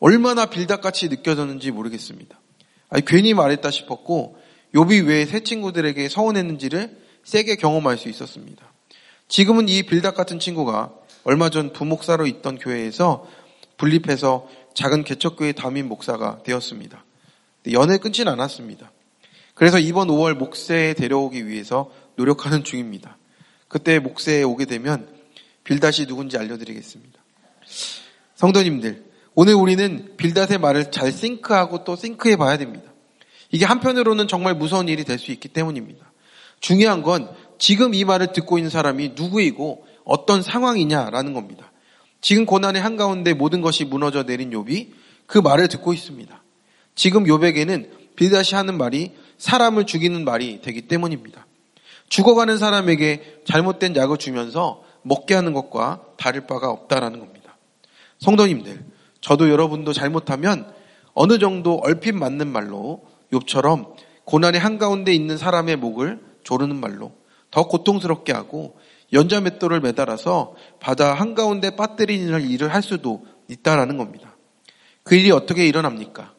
얼마나 0.01 0.47
빌닥같이 0.47 1.09
느껴졌는지 1.09 1.71
모르겠습니다. 1.71 2.41
아니, 2.89 3.05
괜히 3.05 3.35
말했다 3.35 3.71
싶었고 3.71 4.39
요비 4.75 5.01
외에 5.01 5.27
새 5.27 5.41
친구들에게 5.41 6.09
서운했는지를 6.09 6.99
세게 7.25 7.57
경험할 7.57 7.99
수 7.99 8.09
있었습니다. 8.09 8.73
지금은 9.29 9.69
이 9.69 9.83
빌닥 9.83 10.15
같은 10.15 10.39
친구가 10.41 10.93
얼마 11.25 11.51
전 11.51 11.73
부목사로 11.73 12.27
있던 12.27 12.59
교회에서 12.59 13.27
분립해서 13.77 14.49
작은 14.75 15.05
개척교회 15.05 15.53
담임 15.53 15.89
목사가 15.89 16.39
되었습니다. 16.45 17.05
연애 17.73 17.99
끊진 17.99 18.29
않았습니다. 18.29 18.91
그래서 19.55 19.79
이번 19.79 20.09
5월 20.09 20.35
목세에 20.35 20.95
데려오기 20.95 21.47
위해서 21.47 21.91
노력하는 22.17 22.65
중입니다. 22.65 23.19
그때 23.69 23.99
목세에 23.99 24.43
오게 24.43 24.65
되면 24.65 25.09
빌닷이 25.65 26.07
누군지 26.07 26.39
알려드리겠습니다. 26.39 27.21
성도님들, 28.37 29.05
오늘 29.35 29.55
우리는 29.55 30.15
빌닷의 30.17 30.59
말을 30.59 30.91
잘 30.91 31.13
싱크하고 31.13 31.85
또 31.85 31.97
싱크해 31.97 32.37
봐야 32.37 32.57
됩니다. 32.57 32.91
이게 33.51 33.65
한편으로는 33.67 34.29
정말 34.29 34.55
무서운 34.55 34.89
일이 34.89 35.05
될 35.05 35.19
수 35.19 35.33
있기 35.33 35.49
때문입니다. 35.49 36.11
중요한 36.61 37.03
건 37.03 37.31
지금 37.59 37.95
이 37.95 38.05
말을 38.05 38.33
듣고 38.33 38.59
있는 38.59 38.71
사람이 38.71 39.13
누구이고 39.17 39.85
어떤 40.05 40.43
상황이냐라는 40.43 41.35
겁니다. 41.35 41.73
지금 42.21 42.47
고난의 42.47 42.83
한가운데 42.83 43.35
모든 43.35 43.61
것이 43.61 43.85
무너져 43.85 44.25
내린 44.25 44.51
욥이 44.51 44.89
그 45.27 45.39
말을 45.39 45.69
듣고 45.69 45.93
있습니다. 45.93 46.43
지금 46.95 47.25
욥에게는 47.25 47.91
빌다시 48.17 48.55
하는 48.55 48.77
말이 48.77 49.13
사람을 49.37 49.87
죽이는 49.87 50.25
말이 50.25 50.61
되기 50.63 50.83
때문입니다. 50.83 51.47
죽어가는 52.09 52.59
사람에게 52.59 53.43
잘못된 53.45 53.95
약을 53.95 54.17
주면서 54.17 54.83
먹게 55.03 55.35
하는 55.35 55.53
것과 55.53 56.03
다를 56.17 56.47
바가 56.47 56.71
없다라는 56.71 57.21
겁니다. 57.21 57.57
성도님들, 58.19 58.85
저도 59.21 59.51
여러분도 59.51 59.93
잘못하면 59.93 60.73
어느 61.15 61.39
정도 61.39 61.81
얼핏 61.83 62.13
맞는 62.13 62.49
말로 62.49 63.05
욥처럼 63.33 63.95
고난의 64.25 64.61
한가운데 64.61 65.13
있는 65.13 65.37
사람의 65.39 65.77
목을 65.77 66.21
조르는 66.43 66.77
말로 66.77 67.13
더 67.51 67.67
고통스럽게 67.67 68.33
하고 68.33 68.77
연자 69.13 69.41
맷돌을 69.41 69.81
매달아서 69.81 70.55
바다 70.81 71.15
한가운데 71.15 71.77
빠뜨리는 71.77 72.49
일을 72.49 72.75
할 72.75 72.83
수도 72.83 73.25
있다라는 73.49 73.97
겁니다. 73.97 74.37
그 75.03 75.15
일이 75.15 75.31
어떻게 75.31 75.67
일어납니까? 75.67 76.35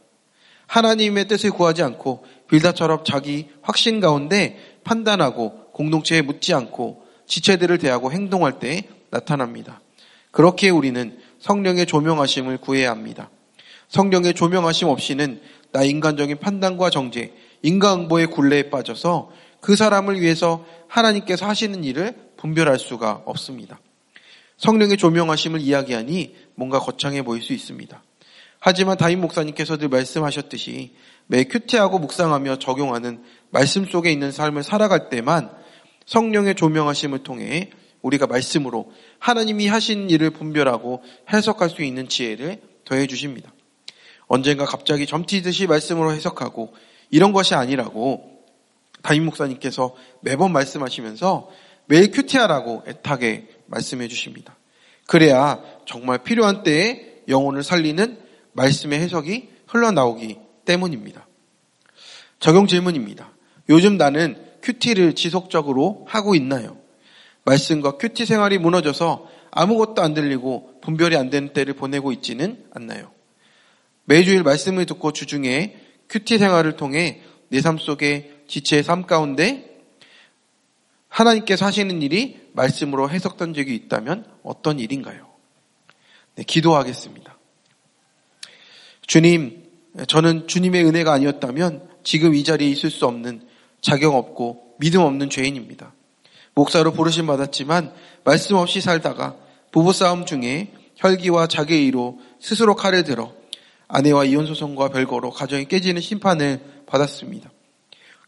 하나님의 0.67 1.28
뜻을 1.28 1.50
구하지 1.50 1.82
않고 1.82 2.24
빌다처럼 2.48 3.04
자기 3.04 3.50
확신 3.62 4.00
가운데 4.00 4.60
판단하고 4.84 5.72
공동체에 5.72 6.22
묻지 6.22 6.54
않고 6.54 7.04
지체들을 7.26 7.80
대하고 7.80 8.12
행동할 8.12 8.60
때 8.60 8.88
나타납니다. 9.10 9.82
그렇게 10.32 10.69
우리는 10.69 11.17
성령의 11.39 11.88
조명하심을 11.88 12.58
구해야 12.58 12.91
합니다. 12.91 13.32
성령의 13.88 14.36
조명하심 14.36 14.89
없이는 14.89 15.41
나 15.72 15.84
인간적인 15.84 16.38
판단과 16.39 16.91
정죄, 16.91 17.34
인간응보의 17.63 18.28
굴레에 18.28 18.69
빠져서 18.69 19.32
그 19.62 19.76
사람을 19.76 20.22
위해서 20.22 20.65
하나님께서 20.88 21.48
하시는 21.48 21.84
일을 21.84 22.15
분별할 22.38 22.80
수가 22.80 23.24
없습니다. 23.26 23.80
성령의 24.58 24.98
조명하심을 24.98 25.62
이야기하니 25.62 26.36
뭔가 26.56 26.80
거창해 26.80 27.22
보일 27.22 27.41
수 27.41 27.54
있습니다. 27.54 28.04
하지만 28.60 28.98
다임 28.98 29.22
목사님께서 29.22 29.78
늘 29.78 29.88
말씀하셨듯이 29.88 30.93
매 31.28 31.45
큐티하고 31.45 32.00
묵상하며 32.00 32.60
적용하는 32.60 33.24
말씀 33.52 33.86
속에 33.86 34.12
있는 34.12 34.32
삶을 34.32 34.63
살아갈 34.63 35.10
때만 35.10 35.52
성령의 36.06 36.56
조명하심을 36.56 37.24
통해 37.24 37.69
우리가 38.02 38.28
말씀으로 38.28 38.91
하나님이 39.19 39.67
하신 39.67 40.10
일을 40.10 40.32
분별하고 40.32 41.04
해석할 41.32 41.69
수 41.69 41.84
있는 41.84 42.10
지혜를 42.10 42.62
더해 42.86 43.08
주십니다. 43.08 43.54
언젠가 44.28 44.65
갑자기 44.65 45.06
점티듯이 45.06 45.67
말씀으로 45.67 46.12
해석하고 46.12 46.74
이런 47.12 47.32
것이 47.32 47.56
아니라고 47.56 48.38
담임 49.01 49.25
목사님께서 49.25 49.95
매번 50.21 50.51
말씀하시면서 50.51 51.49
매일 51.85 52.12
큐티하라고 52.12 52.83
애타게 52.88 53.47
말씀해 53.67 54.07
주십니다. 54.07 54.57
그래야 55.07 55.62
정말 55.85 56.19
필요한 56.19 56.63
때에 56.63 57.23
영혼을 57.27 57.63
살리는 57.63 58.17
말씀의 58.53 58.99
해석이 58.99 59.49
흘러나오기 59.67 60.38
때문입니다. 60.65 61.27
적용 62.39 62.67
질문입니다. 62.67 63.31
요즘 63.69 63.97
나는 63.97 64.35
QT를 64.62 65.15
지속적으로 65.15 66.05
하고 66.07 66.35
있나요? 66.35 66.77
말씀과 67.45 67.97
QT 67.97 68.25
생활이 68.25 68.57
무너져서 68.57 69.27
아무것도 69.51 70.01
안 70.01 70.13
들리고 70.13 70.79
분별이 70.81 71.15
안 71.15 71.29
되는 71.29 71.53
때를 71.53 71.73
보내고 71.73 72.12
있지는 72.12 72.63
않나요? 72.73 73.12
매주일 74.05 74.43
말씀을 74.43 74.85
듣고 74.85 75.12
주중에 75.12 75.75
QT 76.10 76.38
생활을 76.38 76.75
통해 76.75 77.21
내 77.49 77.62
삶 77.62 77.77
속에 77.77 78.38
지체의 78.49 78.83
삶 78.83 79.05
가운데 79.05 79.69
하나님께서 81.07 81.65
하시는 81.65 82.01
일이 82.01 82.39
말씀으로 82.53 83.09
해석된 83.09 83.53
적이 83.53 83.75
있다면 83.75 84.25
어떤 84.43 84.79
일인가요? 84.79 85.27
네, 86.35 86.43
기도하겠습니다. 86.43 87.38
주님, 89.07 89.63
저는 90.07 90.47
주님의 90.47 90.85
은혜가 90.85 91.13
아니었다면 91.13 91.89
지금 92.03 92.35
이 92.35 92.43
자리에 92.43 92.69
있을 92.69 92.89
수 92.89 93.05
없는 93.05 93.47
자격 93.81 94.15
없고 94.15 94.75
믿음 94.79 95.01
없는 95.01 95.29
죄인입니다. 95.29 95.93
목사로 96.53 96.93
부르심 96.93 97.27
받았지만 97.27 97.93
말씀 98.23 98.55
없이 98.55 98.81
살다가 98.81 99.35
부부싸움 99.71 100.25
중에 100.25 100.73
혈기와 100.95 101.47
자기의로 101.47 102.19
스스로 102.39 102.75
칼을 102.75 103.03
들어 103.03 103.33
아내와 103.88 104.25
이혼 104.25 104.45
소송과 104.45 104.89
별거로 104.89 105.31
가정이 105.31 105.65
깨지는 105.65 106.01
심판을 106.01 106.59
받았습니다. 106.85 107.49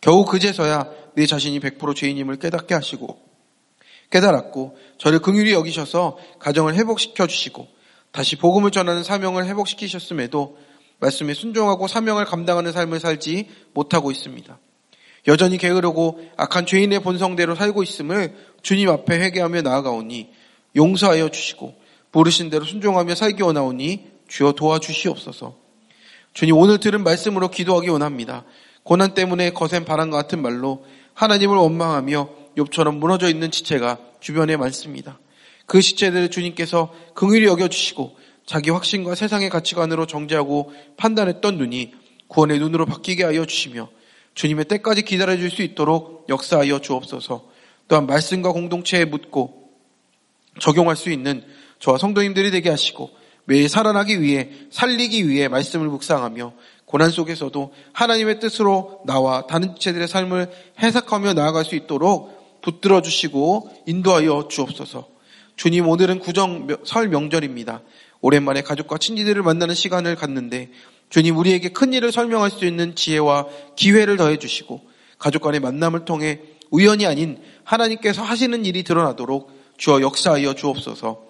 겨우 0.02 0.26
그제서야 0.26 0.90
내 1.16 1.26
자신이 1.26 1.60
100% 1.60 1.96
죄인임을 1.96 2.38
깨닫게 2.38 2.74
하시고 2.74 3.20
깨달았고 4.12 4.78
저를 4.98 5.20
긍휼히 5.20 5.54
여기셔서 5.54 6.18
가정을 6.40 6.76
회복시켜 6.76 7.28
주시고 7.28 7.68
다시 8.12 8.36
복음을 8.36 8.72
전하는 8.72 9.04
사명을 9.04 9.46
회복시키셨음에도 9.46 10.58
말씀에 11.00 11.34
순종하고 11.34 11.88
사명을 11.88 12.26
감당하는 12.26 12.72
삶을 12.72 13.00
살지 13.00 13.50
못하고 13.74 14.12
있습니다. 14.12 14.60
여전히 15.28 15.58
게으르고 15.58 16.20
악한 16.36 16.66
죄인의 16.66 17.02
본성대로 17.02 17.56
살고 17.56 17.84
있음을 17.84 18.36
주님 18.62 18.90
앞에 18.90 19.20
회개하며 19.20 19.62
나아가오니 19.62 20.30
용서하여 20.76 21.30
주시고 21.30 21.76
부르신 22.12 22.50
대로 22.50 22.66
순종하며 22.66 23.16
살기 23.16 23.42
원하오니 23.44 24.12
주여 24.28 24.54
도와주시옵소서. 24.54 25.56
주님 26.34 26.58
오늘 26.58 26.80
들은 26.80 27.04
말씀으로 27.04 27.50
기도하기 27.50 27.90
원합니다. 27.90 28.46
고난 28.84 29.14
때문에 29.14 29.52
거센 29.52 29.86
바람과 29.86 30.18
같은 30.18 30.42
말로 30.42 30.86
하나님을 31.14 31.56
원망하며 31.56 32.30
욥처럼 32.58 32.98
무너져 32.98 33.30
있는 33.30 33.52
지체가 33.52 34.00
주변에 34.20 34.58
많습니다. 34.58 35.20
그 35.66 35.82
지체들을 35.82 36.30
주님께서 36.30 36.94
긍휼히 37.14 37.46
여겨 37.46 37.68
주시고 37.70 38.18
자기 38.46 38.70
확신과 38.70 39.16
세상의 39.16 39.50
가치관으로 39.50 40.06
정죄하고 40.06 40.74
판단했던 40.98 41.58
눈이 41.58 41.94
구원의 42.28 42.60
눈으로 42.60 42.86
바뀌게 42.86 43.24
하여 43.24 43.46
주시며 43.46 43.90
주님의 44.34 44.66
때까지 44.66 45.04
기다려 45.04 45.38
줄 45.38 45.50
수 45.50 45.62
있도록 45.62 46.26
역사하여 46.30 46.80
주옵소서 46.80 47.46
또한 47.88 48.08
말씀과 48.08 48.52
공동체에 48.52 49.06
묻고 49.06 49.70
적용할 50.60 50.96
수 50.96 51.12
있는 51.12 51.44
저와 51.80 51.98
성도님들이 51.98 52.52
되게 52.52 52.70
하시고 52.70 53.12
매일 53.46 53.68
살아나기 53.68 54.22
위해 54.22 54.50
살리기 54.70 55.28
위해 55.28 55.48
말씀을 55.48 55.88
묵상하며 55.88 56.54
고난 56.92 57.10
속에서도 57.10 57.74
하나님의 57.94 58.42
뜻으로 58.42 59.00
나와 59.06 59.48
다른 59.48 59.76
지체들의 59.76 60.10
삶을 60.10 60.52
해석하며 60.80 61.34
나아갈 61.34 61.64
수 61.64 61.76
있도록 61.76 62.60
붙들어 62.62 63.02
주시고 63.02 63.72
인도하여 63.88 64.50
주옵소서. 64.50 65.08
주님 65.56 65.88
오늘은 65.88 66.20
구정 66.20 66.68
설 66.84 67.08
명절입니다. 67.08 67.82
오랜만에 68.20 68.62
가족과 68.62 68.98
친지들을 68.98 69.42
만나는 69.42 69.74
시간을 69.74 70.18
갖는데 70.18 70.70
주님 71.10 71.38
우리에게 71.38 71.70
큰 71.70 71.94
일을 71.94 72.12
설명할 72.12 72.52
수 72.52 72.66
있는 72.66 72.94
지혜와 72.94 73.48
기회를 73.78 74.18
더해 74.18 74.38
주시고 74.38 74.82
가족 75.18 75.44
간의 75.44 75.62
만남을 75.62 76.04
통해 76.04 76.42
우연이 76.72 77.06
아닌 77.06 77.40
하나님께서 77.64 78.22
하시는 78.22 78.66
일이 78.66 78.84
드러나도록 78.84 79.50
주어 79.78 80.02
역사하여 80.02 80.56
주옵소서. 80.56 81.24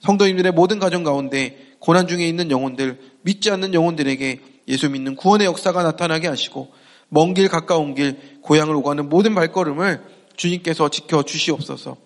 성도님들의 0.00 0.52
모든 0.52 0.78
가정 0.78 1.04
가운데 1.04 1.74
고난 1.78 2.06
중에 2.06 2.28
있는 2.28 2.50
영혼들, 2.50 2.98
믿지 3.22 3.50
않는 3.50 3.72
영혼들에게 3.72 4.55
예수 4.68 4.88
믿는 4.90 5.16
구원의 5.16 5.46
역사가 5.46 5.82
나타나게 5.82 6.28
하시고 6.28 6.72
먼 7.08 7.34
길 7.34 7.48
가까운 7.48 7.94
길 7.94 8.16
고향을 8.42 8.74
오가는 8.74 9.08
모든 9.08 9.34
발걸음을 9.34 10.02
주님께서 10.36 10.88
지켜 10.88 11.22
주시옵소서. 11.22 11.96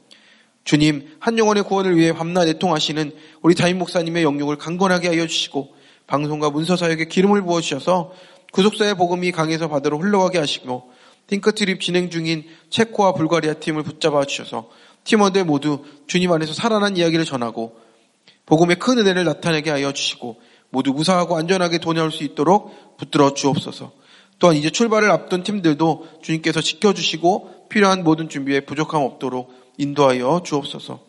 주님 0.64 1.16
한 1.20 1.38
영혼의 1.38 1.64
구원을 1.64 1.96
위해 1.96 2.12
밤낮 2.12 2.46
애통하시는 2.49 3.12
우리 3.42 3.55
다임 3.55 3.79
목사님의 3.79 4.23
영역을 4.23 4.57
강건하게 4.57 5.09
하여 5.09 5.27
주시고 5.27 5.75
방송과 6.07 6.51
문서 6.51 6.77
사역에 6.77 7.07
기름을 7.07 7.42
부어 7.42 7.61
주셔서 7.61 8.12
구속사의 8.53 8.96
복음이 8.96 9.33
강에서 9.33 9.68
바다로 9.68 9.99
흘러가게 9.99 10.38
하시고 10.38 10.90
핑크트립 11.29 11.81
진행 11.81 12.11
중인 12.11 12.44
체코와 12.68 13.12
불가리아 13.12 13.55
팀을 13.55 13.85
붙잡아 13.85 14.25
주셔서 14.27 14.68
팀원들 15.05 15.44
모두 15.44 15.85
주님 16.07 16.31
안에서 16.31 16.53
살아난 16.53 16.96
이야기를 16.96 17.25
전하고 17.25 17.77
복음의 18.46 18.79
큰 18.79 18.99
은혜를 18.99 19.25
나타내게 19.25 19.70
하여 19.70 19.92
주시고 19.92 20.40
모두 20.70 20.92
무사하고 20.92 21.37
안전하게 21.37 21.78
돌아올 21.78 22.11
수 22.12 22.24
있도록 22.24 22.96
붙들어 22.96 23.35
주옵소서. 23.35 23.92
또한 24.38 24.56
이제 24.56 24.70
출발을 24.70 25.11
앞둔 25.11 25.42
팀들도 25.42 26.09
주님께서 26.22 26.61
지켜주시고 26.61 27.66
필요한 27.68 28.02
모든 28.02 28.28
준비에 28.28 28.61
부족함 28.61 29.02
없도록 29.02 29.52
인도하여 29.76 30.42
주옵소서. 30.44 31.00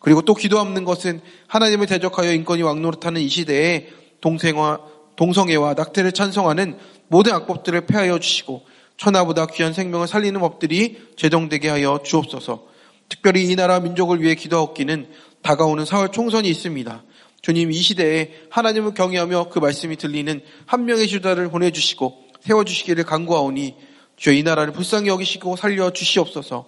그리고 0.00 0.22
또 0.22 0.34
기도 0.34 0.58
없는 0.58 0.84
것은 0.84 1.20
하나님을 1.46 1.86
대적하여 1.86 2.32
인권이 2.32 2.62
왕노릇하는 2.62 3.20
이 3.20 3.28
시대에 3.28 3.88
동생화, 4.20 4.80
동성애와 5.16 5.74
낙태를 5.74 6.12
찬성하는 6.12 6.78
모든 7.08 7.32
악법들을 7.34 7.86
폐하여 7.86 8.18
주시고 8.18 8.62
천하보다 8.96 9.46
귀한 9.46 9.72
생명을 9.72 10.08
살리는 10.08 10.38
법들이 10.40 10.98
제정되게 11.16 11.68
하여 11.68 12.00
주옵소서. 12.04 12.66
특별히 13.08 13.44
이 13.44 13.56
나라 13.56 13.80
민족을 13.80 14.22
위해 14.22 14.34
기도하옵기는 14.34 15.08
다가오는 15.42 15.84
4월 15.84 16.12
총선이 16.12 16.48
있습니다. 16.48 17.02
주님 17.42 17.72
이 17.72 17.80
시대에 17.80 18.32
하나님을 18.50 18.94
경외하며 18.94 19.48
그 19.50 19.58
말씀이 19.58 19.96
들리는 19.96 20.40
한 20.66 20.84
명의 20.84 21.08
주자를 21.08 21.50
보내주시고 21.50 22.24
세워주시기를 22.40 23.04
간구하오니 23.04 23.76
주여 24.16 24.34
이 24.34 24.42
나라를 24.42 24.72
불쌍히 24.72 25.08
여기시고 25.08 25.56
살려 25.56 25.90
주시옵소서 25.90 26.66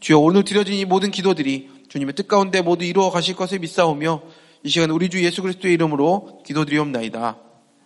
주여 0.00 0.18
오늘 0.18 0.44
드려진 0.44 0.74
이 0.74 0.84
모든 0.84 1.10
기도들이 1.10 1.70
주님의 1.88 2.14
뜻 2.14 2.26
가운데 2.26 2.62
모두 2.62 2.84
이루어 2.84 3.10
가실 3.10 3.36
것을 3.36 3.58
믿사오며 3.58 4.22
이 4.64 4.68
시간 4.68 4.90
우리 4.90 5.08
주 5.08 5.22
예수 5.22 5.42
그리스도의 5.42 5.74
이름으로 5.74 6.42
기도드리옵나이다. 6.46 7.36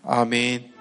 아멘. 0.04 0.75